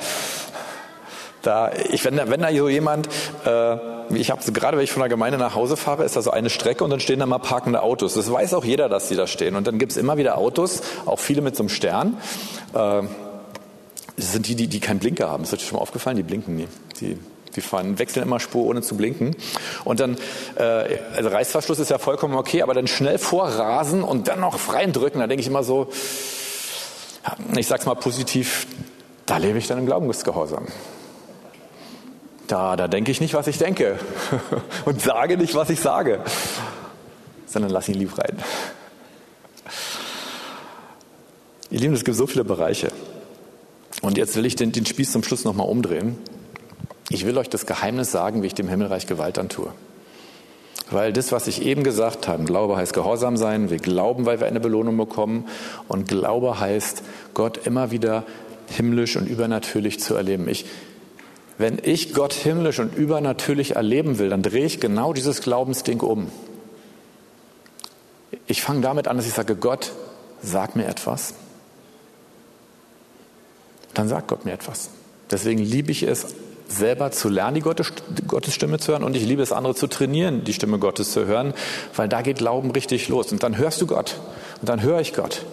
da, 1.43 1.71
ich, 1.91 2.03
wenn, 2.05 2.17
da, 2.17 2.29
wenn 2.29 2.41
da 2.41 2.51
so 2.51 2.69
jemand, 2.69 3.07
äh, 3.45 3.77
ich 4.15 4.31
habe 4.31 4.51
gerade, 4.51 4.77
wenn 4.77 4.83
ich 4.83 4.91
von 4.91 5.01
der 5.01 5.09
Gemeinde 5.09 5.37
nach 5.37 5.55
Hause 5.55 5.77
fahre, 5.77 6.03
ist 6.03 6.15
da 6.15 6.21
so 6.21 6.31
eine 6.31 6.49
Strecke 6.49 6.83
und 6.83 6.89
dann 6.89 6.99
stehen 6.99 7.19
da 7.19 7.25
mal 7.25 7.37
parkende 7.37 7.83
Autos. 7.83 8.15
Das 8.15 8.31
weiß 8.31 8.53
auch 8.55 8.65
jeder, 8.65 8.89
dass 8.89 9.09
die 9.09 9.15
da 9.15 9.27
stehen. 9.27 9.55
Und 9.55 9.67
dann 9.67 9.77
gibt 9.77 9.91
es 9.91 9.97
immer 9.97 10.17
wieder 10.17 10.37
Autos, 10.37 10.81
auch 11.05 11.19
viele 11.19 11.41
mit 11.41 11.55
so 11.55 11.63
einem 11.63 11.69
Stern. 11.69 12.17
Äh, 12.73 13.03
das 14.15 14.31
sind 14.31 14.47
die, 14.47 14.55
die, 14.55 14.67
die 14.67 14.79
keinen 14.79 14.99
Blinker 14.99 15.29
haben. 15.29 15.43
Ist 15.43 15.53
euch 15.53 15.65
schon 15.65 15.77
mal 15.77 15.81
aufgefallen, 15.81 16.17
die 16.17 16.23
blinken 16.23 16.55
nie. 16.55 16.67
Die 17.01 17.17
die 17.55 17.61
fahren, 17.61 17.99
wechseln 17.99 18.23
immer 18.23 18.39
Spur, 18.39 18.65
ohne 18.65 18.81
zu 18.81 18.97
blinken. 18.97 19.35
Und 19.83 19.99
dann, 19.99 20.17
äh, 20.55 20.97
also 21.15 21.29
Reißverschluss 21.29 21.77
ist 21.77 21.91
ja 21.91 21.99
vollkommen 21.99 22.33
okay, 22.35 22.63
aber 22.63 22.73
dann 22.73 22.87
schnell 22.87 23.19
vorrasen 23.19 24.03
und 24.03 24.27
dann 24.27 24.39
noch 24.39 24.73
reindrücken, 24.73 25.19
da 25.19 25.27
denke 25.27 25.41
ich 25.41 25.47
immer 25.47 25.63
so, 25.63 25.89
ich 27.55 27.67
sag's 27.67 27.85
mal 27.85 27.93
positiv, 27.93 28.65
da 29.27 29.37
lebe 29.37 29.57
ich 29.57 29.67
dann 29.67 29.77
im 29.77 29.85
Glaubensgehorsam. 29.85 30.65
Da, 32.47 32.75
da 32.75 32.87
denke 32.87 33.11
ich 33.11 33.21
nicht, 33.21 33.33
was 33.33 33.47
ich 33.47 33.57
denke 33.57 33.97
und 34.85 35.01
sage 35.01 35.37
nicht, 35.37 35.55
was 35.55 35.69
ich 35.69 35.79
sage, 35.79 36.19
sondern 37.45 37.71
lass 37.71 37.87
ihn 37.87 37.95
lieb 37.95 38.17
rein. 38.17 38.37
Ihr 41.69 41.79
Lieben, 41.79 41.93
es 41.93 42.03
gibt 42.03 42.17
so 42.17 42.27
viele 42.27 42.43
Bereiche. 42.43 42.89
Und 44.01 44.17
jetzt 44.17 44.35
will 44.35 44.45
ich 44.45 44.55
den, 44.55 44.71
den 44.71 44.85
Spieß 44.85 45.11
zum 45.11 45.23
Schluss 45.23 45.45
nochmal 45.45 45.67
umdrehen. 45.67 46.17
Ich 47.09 47.25
will 47.25 47.37
euch 47.37 47.49
das 47.49 47.65
Geheimnis 47.65 48.11
sagen, 48.11 48.43
wie 48.43 48.47
ich 48.47 48.53
dem 48.53 48.67
Himmelreich 48.67 49.07
Gewalt 49.07 49.39
antue. 49.39 49.71
Weil 50.91 51.13
das, 51.13 51.31
was 51.31 51.47
ich 51.47 51.63
eben 51.63 51.83
gesagt 51.83 52.27
habe, 52.27 52.43
Glaube 52.43 52.75
heißt 52.75 52.93
Gehorsam 52.93 53.37
sein, 53.37 53.69
wir 53.69 53.77
glauben, 53.77 54.25
weil 54.25 54.39
wir 54.39 54.47
eine 54.47 54.59
Belohnung 54.59 54.97
bekommen 54.97 55.47
und 55.87 56.07
Glaube 56.07 56.59
heißt, 56.59 57.03
Gott 57.33 57.65
immer 57.65 57.91
wieder 57.91 58.23
himmlisch 58.69 59.15
und 59.15 59.27
übernatürlich 59.27 59.99
zu 59.99 60.15
erleben. 60.15 60.47
Ich, 60.47 60.65
wenn 61.57 61.79
ich 61.81 62.13
Gott 62.13 62.33
himmlisch 62.33 62.79
und 62.79 62.95
übernatürlich 62.95 63.75
erleben 63.75 64.19
will, 64.19 64.29
dann 64.29 64.41
drehe 64.41 64.65
ich 64.65 64.79
genau 64.79 65.13
dieses 65.13 65.41
Glaubensding 65.41 66.01
um. 66.01 66.27
Ich 68.47 68.61
fange 68.61 68.81
damit 68.81 69.07
an, 69.07 69.17
dass 69.17 69.27
ich 69.27 69.33
sage, 69.33 69.55
Gott, 69.55 69.91
sag 70.41 70.75
mir 70.75 70.87
etwas. 70.87 71.35
Dann 73.93 74.07
sagt 74.07 74.27
Gott 74.27 74.45
mir 74.45 74.53
etwas. 74.53 74.89
Deswegen 75.29 75.59
liebe 75.59 75.91
ich 75.91 76.03
es, 76.03 76.35
selber 76.67 77.11
zu 77.11 77.29
lernen, 77.29 77.55
die 77.55 77.61
Gottes 77.61 78.53
Stimme 78.53 78.79
zu 78.79 78.91
hören 78.91 79.03
und 79.03 79.15
ich 79.15 79.25
liebe 79.25 79.41
es, 79.41 79.51
andere 79.51 79.75
zu 79.75 79.87
trainieren, 79.87 80.43
die 80.43 80.53
Stimme 80.53 80.79
Gottes 80.79 81.11
zu 81.11 81.25
hören, 81.25 81.53
weil 81.95 82.09
da 82.09 82.21
geht 82.21 82.37
Glauben 82.37 82.71
richtig 82.71 83.09
los. 83.09 83.31
Und 83.31 83.43
dann 83.43 83.57
hörst 83.57 83.81
du 83.81 83.87
Gott 83.87 84.19
und 84.61 84.69
dann 84.69 84.81
höre 84.81 84.99
ich 84.99 85.13
Gott. 85.13 85.45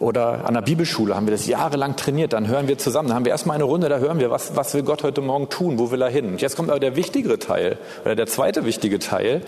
Oder 0.00 0.46
an 0.46 0.54
der 0.54 0.62
Bibelschule 0.62 1.16
haben 1.16 1.26
wir 1.26 1.32
das 1.32 1.46
jahrelang 1.46 1.96
trainiert, 1.96 2.32
dann 2.32 2.46
hören 2.46 2.68
wir 2.68 2.78
zusammen, 2.78 3.08
dann 3.08 3.16
haben 3.16 3.24
wir 3.24 3.32
erstmal 3.32 3.56
eine 3.56 3.64
Runde, 3.64 3.88
da 3.88 3.98
hören 3.98 4.20
wir, 4.20 4.30
was, 4.30 4.54
was 4.54 4.72
will 4.74 4.84
Gott 4.84 5.02
heute 5.02 5.20
Morgen 5.20 5.48
tun, 5.48 5.78
wo 5.78 5.90
will 5.90 6.02
er 6.02 6.08
hin. 6.08 6.26
Und 6.26 6.40
jetzt 6.40 6.56
kommt 6.56 6.70
aber 6.70 6.78
der 6.78 6.94
wichtigere 6.94 7.38
Teil, 7.38 7.78
oder 8.04 8.14
der 8.14 8.26
zweite 8.26 8.64
wichtige 8.64 9.00
Teil, 9.00 9.42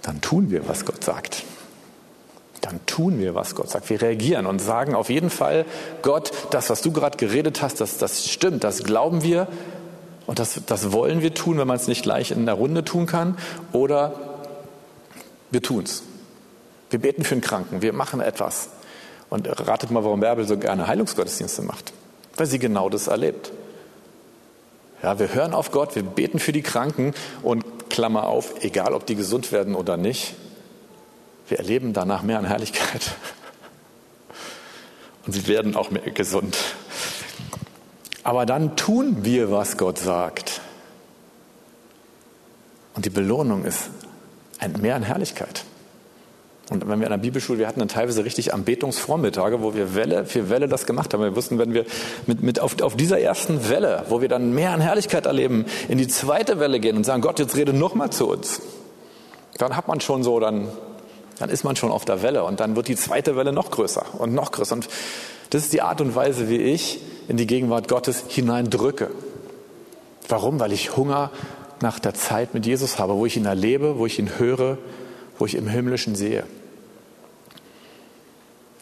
dann 0.00 0.22
tun 0.22 0.50
wir, 0.50 0.66
was 0.68 0.86
Gott 0.86 1.04
sagt. 1.04 1.44
Dann 2.62 2.80
tun 2.86 3.18
wir, 3.18 3.34
was 3.34 3.54
Gott 3.54 3.68
sagt. 3.68 3.90
Wir 3.90 4.00
reagieren 4.00 4.46
und 4.46 4.58
sagen 4.58 4.94
auf 4.94 5.10
jeden 5.10 5.30
Fall, 5.30 5.66
Gott, 6.00 6.32
das, 6.50 6.70
was 6.70 6.80
du 6.80 6.90
gerade 6.90 7.18
geredet 7.18 7.60
hast, 7.60 7.82
das, 7.82 7.98
das 7.98 8.28
stimmt, 8.28 8.64
das 8.64 8.84
glauben 8.84 9.22
wir 9.22 9.48
und 10.26 10.38
das, 10.38 10.60
das 10.66 10.92
wollen 10.92 11.20
wir 11.20 11.34
tun, 11.34 11.58
wenn 11.58 11.66
man 11.66 11.76
es 11.76 11.88
nicht 11.88 12.02
gleich 12.02 12.30
in 12.30 12.46
der 12.46 12.54
Runde 12.54 12.84
tun 12.84 13.06
kann. 13.06 13.36
Oder 13.72 14.14
wir 15.50 15.62
tun 15.62 15.84
es. 15.84 16.02
Wir 16.90 16.98
beten 16.98 17.22
für 17.22 17.34
einen 17.34 17.42
Kranken, 17.42 17.82
wir 17.82 17.92
machen 17.92 18.20
etwas. 18.20 18.70
Und 19.30 19.46
ratet 19.66 19.90
mal, 19.90 20.04
warum 20.04 20.20
Bärbel 20.20 20.46
so 20.46 20.56
gerne 20.56 20.86
Heilungsgottesdienste 20.86 21.62
macht. 21.62 21.92
Weil 22.36 22.46
sie 22.46 22.58
genau 22.58 22.88
das 22.88 23.08
erlebt. 23.08 23.52
Ja, 25.02 25.18
wir 25.18 25.32
hören 25.32 25.54
auf 25.54 25.70
Gott, 25.70 25.94
wir 25.94 26.02
beten 26.02 26.38
für 26.38 26.52
die 26.52 26.62
Kranken 26.62 27.14
und 27.42 27.64
Klammer 27.90 28.26
auf, 28.26 28.64
egal 28.64 28.94
ob 28.94 29.06
die 29.06 29.14
gesund 29.14 29.52
werden 29.52 29.74
oder 29.74 29.96
nicht, 29.96 30.34
wir 31.48 31.58
erleben 31.58 31.92
danach 31.92 32.22
mehr 32.22 32.38
an 32.38 32.44
Herrlichkeit. 32.44 33.12
Und 35.26 35.32
sie 35.32 35.46
werden 35.46 35.76
auch 35.76 35.90
mehr 35.90 36.10
gesund. 36.10 36.56
Aber 38.22 38.46
dann 38.46 38.76
tun 38.76 39.24
wir, 39.24 39.50
was 39.50 39.76
Gott 39.78 39.98
sagt. 39.98 40.60
Und 42.94 43.04
die 43.04 43.10
Belohnung 43.10 43.64
ist 43.64 43.90
ein 44.58 44.72
Mehr 44.72 44.96
an 44.96 45.02
Herrlichkeit. 45.02 45.64
Und 46.70 46.86
wenn 46.86 47.00
wir 47.00 47.06
an 47.06 47.12
der 47.12 47.18
Bibelschule, 47.18 47.58
wir 47.58 47.66
hatten 47.66 47.78
dann 47.78 47.88
teilweise 47.88 48.24
richtig 48.24 48.52
Anbetungsvormittage, 48.52 49.62
wo 49.62 49.74
wir 49.74 49.94
Welle 49.94 50.26
für 50.26 50.50
Welle 50.50 50.68
das 50.68 50.84
gemacht 50.84 51.14
haben. 51.14 51.22
Wir 51.22 51.34
wussten, 51.34 51.58
wenn 51.58 51.72
wir 51.72 51.86
mit, 52.26 52.42
mit 52.42 52.60
auf, 52.60 52.80
auf 52.82 52.94
dieser 52.94 53.18
ersten 53.18 53.70
Welle, 53.70 54.04
wo 54.10 54.20
wir 54.20 54.28
dann 54.28 54.54
mehr 54.54 54.72
an 54.72 54.80
Herrlichkeit 54.80 55.24
erleben, 55.24 55.64
in 55.88 55.96
die 55.96 56.08
zweite 56.08 56.60
Welle 56.60 56.78
gehen 56.78 56.96
und 56.96 57.04
sagen, 57.04 57.22
Gott, 57.22 57.38
jetzt 57.38 57.56
rede 57.56 57.72
noch 57.72 57.94
mal 57.94 58.10
zu 58.10 58.28
uns. 58.28 58.60
Dann 59.56 59.76
hat 59.76 59.88
man 59.88 60.00
schon 60.00 60.22
so, 60.22 60.40
dann, 60.40 60.68
dann 61.38 61.48
ist 61.48 61.64
man 61.64 61.74
schon 61.74 61.90
auf 61.90 62.04
der 62.04 62.22
Welle 62.22 62.44
und 62.44 62.60
dann 62.60 62.76
wird 62.76 62.88
die 62.88 62.96
zweite 62.96 63.34
Welle 63.34 63.52
noch 63.52 63.70
größer 63.70 64.04
und 64.18 64.34
noch 64.34 64.52
größer. 64.52 64.74
Und 64.74 64.88
das 65.50 65.62
ist 65.62 65.72
die 65.72 65.80
Art 65.80 66.02
und 66.02 66.14
Weise, 66.14 66.50
wie 66.50 66.58
ich 66.58 67.00
in 67.28 67.38
die 67.38 67.46
Gegenwart 67.46 67.88
Gottes 67.88 68.24
hineindrücke. 68.28 69.10
Warum? 70.28 70.60
Weil 70.60 70.72
ich 70.72 70.96
Hunger 70.98 71.30
nach 71.80 71.98
der 71.98 72.12
Zeit 72.12 72.52
mit 72.52 72.66
Jesus 72.66 72.98
habe, 72.98 73.14
wo 73.14 73.24
ich 73.24 73.38
ihn 73.38 73.46
erlebe, 73.46 73.98
wo 73.98 74.04
ich 74.04 74.18
ihn 74.18 74.38
höre, 74.38 74.76
wo 75.38 75.46
ich 75.46 75.54
im 75.54 75.68
Himmlischen 75.68 76.14
sehe. 76.14 76.44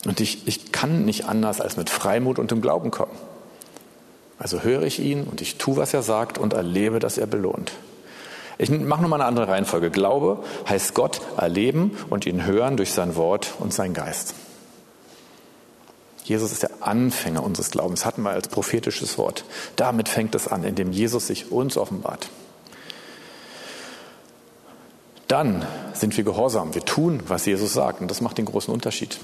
Und 0.05 0.21
ich, 0.21 0.47
ich 0.47 0.73
kann 0.73 1.05
nicht 1.05 1.27
anders 1.27 1.61
als 1.61 1.77
mit 1.77 1.91
Freimut 1.91 2.39
und 2.39 2.51
dem 2.51 2.61
Glauben 2.61 2.91
kommen. 2.91 3.17
Also 4.39 4.63
höre 4.63 4.83
ich 4.83 5.01
ihn 5.01 5.25
und 5.25 5.41
ich 5.41 5.57
tue, 5.57 5.77
was 5.77 5.95
er 5.95 6.03
sagt 6.03 6.39
und 6.39 6.53
erlebe, 6.53 6.99
dass 6.99 7.19
er 7.19 7.27
belohnt. 7.27 7.73
Ich 8.59 8.71
mache 8.71 9.03
nochmal 9.03 9.21
eine 9.21 9.29
andere 9.29 9.49
Reihenfolge. 9.49 9.91
Glaube 9.91 10.43
heißt 10.69 10.95
Gott 10.95 11.21
erleben 11.37 11.97
und 12.09 12.27
ihn 12.27 12.45
hören 12.45 12.77
durch 12.77 12.93
sein 12.93 13.17
Wort 13.17 13.55
und 13.59 13.73
sein 13.73 13.93
Geist. 13.93 14.35
Jesus 16.25 16.53
ist 16.53 16.63
der 16.63 16.71
Anfänger 16.81 17.43
unseres 17.43 17.71
Glaubens, 17.71 18.05
hatten 18.05 18.23
wir 18.23 18.31
als 18.31 18.49
prophetisches 18.49 19.17
Wort. 19.17 19.45
Damit 19.77 20.09
fängt 20.09 20.35
es 20.35 20.49
an, 20.49 20.65
indem 20.65 20.91
Jesus 20.91 21.29
sich 21.29 21.53
uns 21.53 21.77
offenbart. 21.77 22.29
Dann 25.29 25.67
sind 25.93 26.17
wir 26.17 26.25
gehorsam, 26.25 26.75
wir 26.75 26.85
tun, 26.85 27.23
was 27.27 27.47
Jesus 27.47 27.73
sagt 27.73 28.01
und 28.01 28.11
das 28.11 28.21
macht 28.21 28.39
den 28.39 28.45
großen 28.45 28.73
Unterschied. 28.73 29.19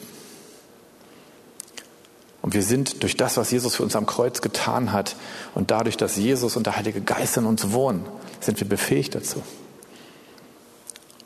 Und 2.42 2.54
wir 2.54 2.62
sind 2.62 3.04
durch 3.04 3.16
das, 3.16 3.36
was 3.36 3.52
Jesus 3.52 3.76
für 3.76 3.84
uns 3.84 3.94
am 3.94 4.04
Kreuz 4.04 4.40
getan 4.40 4.92
hat 4.92 5.14
und 5.54 5.70
dadurch, 5.70 5.96
dass 5.96 6.16
Jesus 6.16 6.56
und 6.56 6.66
der 6.66 6.74
Heilige 6.76 7.00
Geist 7.00 7.36
in 7.36 7.46
uns 7.46 7.70
wohnen, 7.70 8.04
sind 8.40 8.58
wir 8.58 8.68
befähigt 8.68 9.14
dazu. 9.14 9.42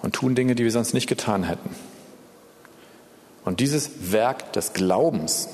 Und 0.03 0.15
tun 0.15 0.35
Dinge, 0.35 0.55
die 0.55 0.62
wir 0.62 0.71
sonst 0.71 0.93
nicht 0.93 1.07
getan 1.07 1.45
hätten. 1.45 1.75
Und 3.47 3.61
dieses 3.61 4.12
Werk 4.12 4.53
des 4.53 4.75
Glaubens 4.75 5.49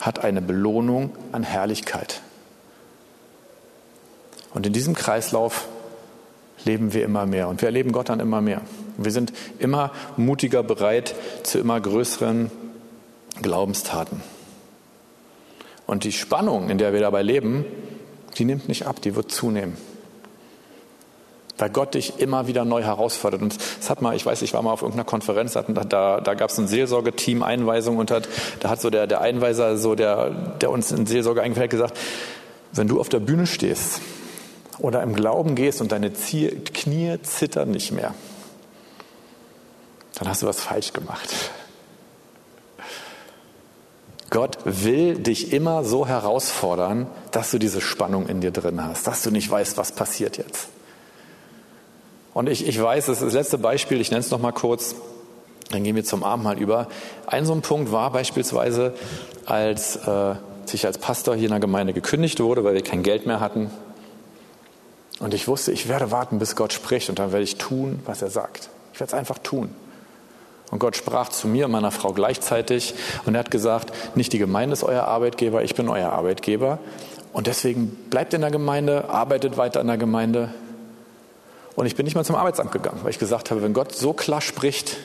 hat 0.00 0.24
eine 0.24 0.42
Belohnung 0.42 1.12
an 1.30 1.44
Herrlichkeit. 1.44 2.20
Und 4.52 4.66
in 4.66 4.72
diesem 4.72 4.94
Kreislauf 4.94 5.68
leben 6.64 6.92
wir 6.92 7.04
immer 7.04 7.26
mehr 7.26 7.48
und 7.48 7.60
wir 7.62 7.68
erleben 7.68 7.92
Gott 7.92 8.08
dann 8.08 8.20
immer 8.20 8.40
mehr. 8.40 8.62
Wir 8.96 9.12
sind 9.12 9.32
immer 9.58 9.92
mutiger 10.16 10.62
bereit 10.62 11.14
zu 11.42 11.58
immer 11.58 11.80
größeren 11.80 12.50
Glaubenstaten. 13.42 14.22
Und 15.86 16.04
die 16.04 16.12
Spannung, 16.12 16.70
in 16.70 16.78
der 16.78 16.92
wir 16.92 17.00
dabei 17.00 17.22
leben, 17.22 17.64
die 18.38 18.44
nimmt 18.44 18.68
nicht 18.68 18.86
ab, 18.86 19.00
die 19.02 19.16
wird 19.16 19.32
zunehmen. 19.32 19.76
Weil 21.58 21.70
Gott 21.70 21.94
dich 21.94 22.20
immer 22.20 22.46
wieder 22.46 22.64
neu 22.64 22.82
herausfordert. 22.82 23.42
Und 23.42 23.56
es 23.80 23.90
hat 23.90 24.00
mal, 24.00 24.14
ich 24.14 24.24
weiß, 24.24 24.40
ich 24.42 24.54
war 24.54 24.62
mal 24.62 24.72
auf 24.72 24.82
irgendeiner 24.82 25.04
Konferenz, 25.04 25.52
da, 25.54 25.62
da, 25.62 26.20
da 26.20 26.34
gab 26.34 26.50
es 26.50 26.58
ein 26.58 26.68
Seelsorgeteam, 26.68 27.42
Einweisung 27.42 27.98
und 27.98 28.10
hat, 28.10 28.28
da 28.60 28.70
hat 28.70 28.80
so 28.80 28.88
der, 28.88 29.06
der 29.06 29.20
Einweiser, 29.20 29.76
so 29.76 29.94
der, 29.94 30.30
der 30.60 30.70
uns 30.70 30.92
in 30.92 31.06
Seelsorge 31.06 31.42
eingefällt, 31.42 31.70
gesagt, 31.70 31.98
wenn 32.72 32.86
du 32.86 33.00
auf 33.00 33.08
der 33.08 33.20
Bühne 33.20 33.46
stehst 33.46 34.00
oder 34.82 35.02
im 35.02 35.14
Glauben 35.14 35.54
gehst 35.54 35.80
und 35.80 35.92
deine 35.92 36.10
Knie 36.10 37.18
zittern 37.22 37.70
nicht 37.70 37.92
mehr, 37.92 38.14
dann 40.14 40.28
hast 40.28 40.42
du 40.42 40.46
was 40.46 40.60
falsch 40.60 40.92
gemacht. 40.92 41.50
Gott 44.30 44.58
will 44.64 45.18
dich 45.18 45.52
immer 45.52 45.82
so 45.82 46.06
herausfordern, 46.06 47.08
dass 47.32 47.50
du 47.50 47.58
diese 47.58 47.80
Spannung 47.80 48.28
in 48.28 48.40
dir 48.40 48.52
drin 48.52 48.82
hast, 48.82 49.06
dass 49.06 49.22
du 49.22 49.30
nicht 49.30 49.50
weißt, 49.50 49.76
was 49.76 49.92
passiert 49.92 50.38
jetzt. 50.38 50.68
Und 52.32 52.48
ich, 52.48 52.66
ich 52.66 52.80
weiß, 52.80 53.06
das 53.06 53.18
ist 53.18 53.26
das 53.26 53.34
letzte 53.34 53.58
Beispiel, 53.58 54.00
ich 54.00 54.12
nenne 54.12 54.20
es 54.20 54.30
noch 54.30 54.38
mal 54.38 54.52
kurz, 54.52 54.94
dann 55.70 55.82
gehen 55.82 55.96
wir 55.96 56.04
zum 56.04 56.22
Abendmahl 56.22 56.58
über. 56.58 56.88
Ein 57.26 57.44
so 57.44 57.52
ein 57.52 57.62
Punkt 57.62 57.90
war 57.90 58.12
beispielsweise, 58.12 58.94
als 59.46 59.96
äh, 59.96 60.34
ich 60.72 60.86
als 60.86 60.98
Pastor 60.98 61.34
hier 61.34 61.46
in 61.46 61.50
der 61.50 61.58
Gemeinde 61.60 61.92
gekündigt 61.92 62.38
wurde, 62.38 62.62
weil 62.62 62.74
wir 62.74 62.82
kein 62.82 63.02
Geld 63.02 63.26
mehr 63.26 63.40
hatten. 63.40 63.70
Und 65.20 65.34
ich 65.34 65.46
wusste, 65.46 65.70
ich 65.70 65.88
werde 65.88 66.10
warten, 66.10 66.38
bis 66.38 66.56
Gott 66.56 66.72
spricht 66.72 67.10
und 67.10 67.18
dann 67.18 67.30
werde 67.30 67.44
ich 67.44 67.56
tun, 67.56 68.00
was 68.06 68.22
er 68.22 68.30
sagt. 68.30 68.70
Ich 68.92 69.00
werde 69.00 69.12
es 69.12 69.14
einfach 69.18 69.38
tun. 69.38 69.72
Und 70.70 70.78
Gott 70.78 70.96
sprach 70.96 71.28
zu 71.28 71.46
mir 71.46 71.66
und 71.66 71.72
meiner 71.72 71.90
Frau 71.90 72.12
gleichzeitig 72.12 72.94
und 73.26 73.34
er 73.34 73.40
hat 73.40 73.50
gesagt, 73.50 73.92
nicht 74.16 74.32
die 74.32 74.38
Gemeinde 74.38 74.72
ist 74.72 74.82
euer 74.82 75.04
Arbeitgeber, 75.04 75.62
ich 75.62 75.74
bin 75.74 75.88
euer 75.88 76.10
Arbeitgeber. 76.10 76.78
Und 77.32 77.46
deswegen 77.46 77.88
bleibt 78.08 78.34
in 78.34 78.40
der 78.40 78.50
Gemeinde, 78.50 79.10
arbeitet 79.10 79.56
weiter 79.56 79.80
in 79.80 79.86
der 79.86 79.98
Gemeinde. 79.98 80.54
Und 81.76 81.86
ich 81.86 81.96
bin 81.96 82.04
nicht 82.04 82.14
mal 82.14 82.24
zum 82.24 82.36
Arbeitsamt 82.36 82.72
gegangen, 82.72 83.00
weil 83.02 83.10
ich 83.10 83.18
gesagt 83.18 83.50
habe, 83.50 83.62
wenn 83.62 83.74
Gott 83.74 83.94
so 83.94 84.12
klar 84.12 84.40
spricht, 84.40 84.96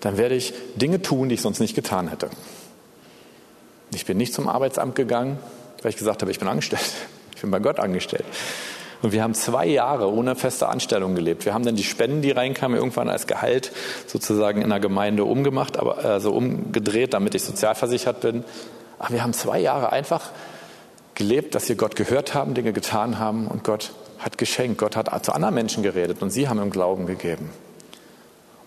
dann 0.00 0.16
werde 0.16 0.34
ich 0.34 0.54
Dinge 0.76 1.02
tun, 1.02 1.28
die 1.28 1.34
ich 1.34 1.42
sonst 1.42 1.60
nicht 1.60 1.74
getan 1.74 2.08
hätte. 2.08 2.30
Ich 3.94 4.06
bin 4.06 4.16
nicht 4.16 4.32
zum 4.32 4.48
Arbeitsamt 4.48 4.94
gegangen, 4.94 5.38
weil 5.82 5.90
ich 5.90 5.96
gesagt 5.96 6.22
habe, 6.22 6.30
ich 6.30 6.38
bin 6.38 6.48
angestellt. 6.48 6.82
Ich 7.34 7.42
bin 7.42 7.50
bei 7.50 7.58
Gott 7.58 7.78
angestellt. 7.78 8.24
Und 9.02 9.12
wir 9.12 9.22
haben 9.22 9.34
zwei 9.34 9.66
Jahre 9.66 10.12
ohne 10.12 10.36
feste 10.36 10.68
Anstellung 10.68 11.14
gelebt. 11.14 11.44
Wir 11.46 11.54
haben 11.54 11.64
dann 11.64 11.76
die 11.76 11.84
Spenden, 11.84 12.20
die 12.20 12.32
reinkamen, 12.32 12.76
irgendwann 12.76 13.08
als 13.08 13.26
Gehalt 13.26 13.72
sozusagen 14.06 14.60
in 14.60 14.68
der 14.68 14.80
Gemeinde 14.80 15.24
umgemacht, 15.24 15.78
aber 15.78 16.04
also 16.04 16.32
umgedreht, 16.32 17.14
damit 17.14 17.34
ich 17.34 17.42
sozialversichert 17.42 18.20
bin. 18.20 18.44
Aber 18.98 19.14
wir 19.14 19.22
haben 19.22 19.32
zwei 19.32 19.58
Jahre 19.58 19.92
einfach 19.92 20.30
gelebt, 21.14 21.54
dass 21.54 21.68
wir 21.68 21.76
Gott 21.76 21.96
gehört 21.96 22.34
haben, 22.34 22.54
Dinge 22.54 22.72
getan 22.72 23.18
haben 23.18 23.46
und 23.46 23.64
Gott 23.64 23.92
hat 24.18 24.36
geschenkt. 24.36 24.78
Gott 24.78 24.96
hat 24.96 25.24
zu 25.24 25.32
anderen 25.32 25.54
Menschen 25.54 25.82
geredet 25.82 26.20
und 26.20 26.30
sie 26.30 26.48
haben 26.48 26.60
im 26.60 26.70
Glauben 26.70 27.06
gegeben. 27.06 27.50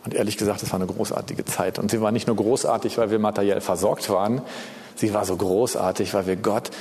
Und 0.05 0.13
ehrlich 0.13 0.37
gesagt, 0.37 0.63
es 0.63 0.71
war 0.71 0.81
eine 0.81 0.91
großartige 0.91 1.45
Zeit. 1.45 1.79
Und 1.79 1.91
sie 1.91 2.01
war 2.01 2.11
nicht 2.11 2.27
nur 2.27 2.35
großartig, 2.35 2.97
weil 2.97 3.11
wir 3.11 3.19
materiell 3.19 3.61
versorgt 3.61 4.09
waren, 4.09 4.41
sie 4.95 5.13
war 5.13 5.25
so 5.25 5.35
großartig, 5.35 6.13
weil 6.13 6.27
wir 6.27 6.35
Gott 6.35 6.71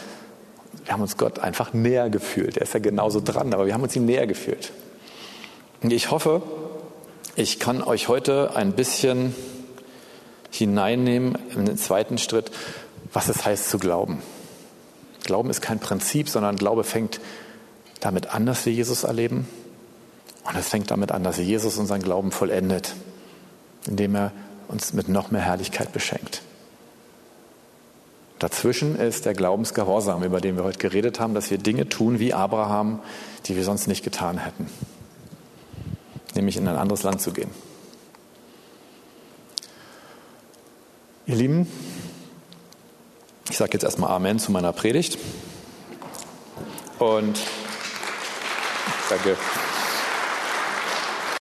wir 0.84 0.92
haben 0.92 1.02
uns 1.02 1.16
Gott 1.16 1.38
einfach 1.38 1.72
näher 1.72 2.10
gefühlt. 2.10 2.56
Er 2.56 2.62
ist 2.62 2.74
ja 2.74 2.80
genauso 2.80 3.20
dran, 3.20 3.54
aber 3.54 3.66
wir 3.66 3.74
haben 3.74 3.82
uns 3.82 3.94
ihm 3.96 4.04
näher 4.04 4.26
gefühlt. 4.26 4.72
Und 5.82 5.92
ich 5.92 6.10
hoffe, 6.10 6.42
ich 7.36 7.58
kann 7.58 7.82
euch 7.82 8.08
heute 8.08 8.54
ein 8.56 8.72
bisschen 8.72 9.34
hineinnehmen 10.50 11.38
in 11.54 11.64
den 11.64 11.78
zweiten 11.78 12.18
Schritt, 12.18 12.50
was 13.12 13.28
es 13.28 13.44
heißt 13.44 13.70
zu 13.70 13.78
glauben. 13.78 14.22
Glauben 15.24 15.50
ist 15.50 15.60
kein 15.60 15.78
Prinzip, 15.78 16.28
sondern 16.28 16.56
Glaube 16.56 16.84
fängt 16.84 17.20
damit 18.00 18.34
an, 18.34 18.46
dass 18.46 18.66
wir 18.66 18.72
Jesus 18.72 19.04
erleben. 19.04 19.48
Und 20.44 20.56
es 20.56 20.68
fängt 20.68 20.90
damit 20.90 21.12
an, 21.12 21.22
dass 21.22 21.38
Jesus 21.38 21.78
unseren 21.78 22.02
Glauben 22.02 22.32
vollendet. 22.32 22.94
indem 23.86 24.14
er 24.14 24.32
uns 24.68 24.92
mit 24.92 25.08
noch 25.08 25.30
mehr 25.30 25.42
Herrlichkeit 25.42 25.92
beschenkt. 25.92 26.42
Dazwischen 28.42 28.96
ist 28.96 29.24
der 29.24 29.35
Glaubensgehorsam, 29.35 30.24
über 30.24 30.40
den 30.40 30.57
wir 30.57 30.64
heute 30.64 30.78
geredet 30.78 31.20
haben, 31.20 31.33
dass 31.33 31.52
wir 31.52 31.59
Dinge 31.59 31.88
tun 31.88 32.18
wie 32.18 32.35
Abraham, 32.35 33.00
die 33.46 33.55
wir 33.55 33.62
sonst 33.62 33.87
nicht 33.87 34.02
getan 34.02 34.37
hätten. 34.37 34.66
Nämlich 36.35 36.57
in 36.57 36.66
ein 36.66 36.74
anderes 36.74 37.05
Land 37.05 37.20
zu 37.20 37.31
gehen. 37.31 37.50
Ihr 41.26 41.37
Lieben, 41.37 41.68
ich 43.48 43.57
sage 43.57 43.74
jetzt 43.74 43.85
erstmal 43.85 44.11
Amen 44.11 44.40
zu 44.40 44.50
meiner 44.50 44.72
Predigt. 44.72 45.18
Und 46.98 47.38
danke. 49.09 49.37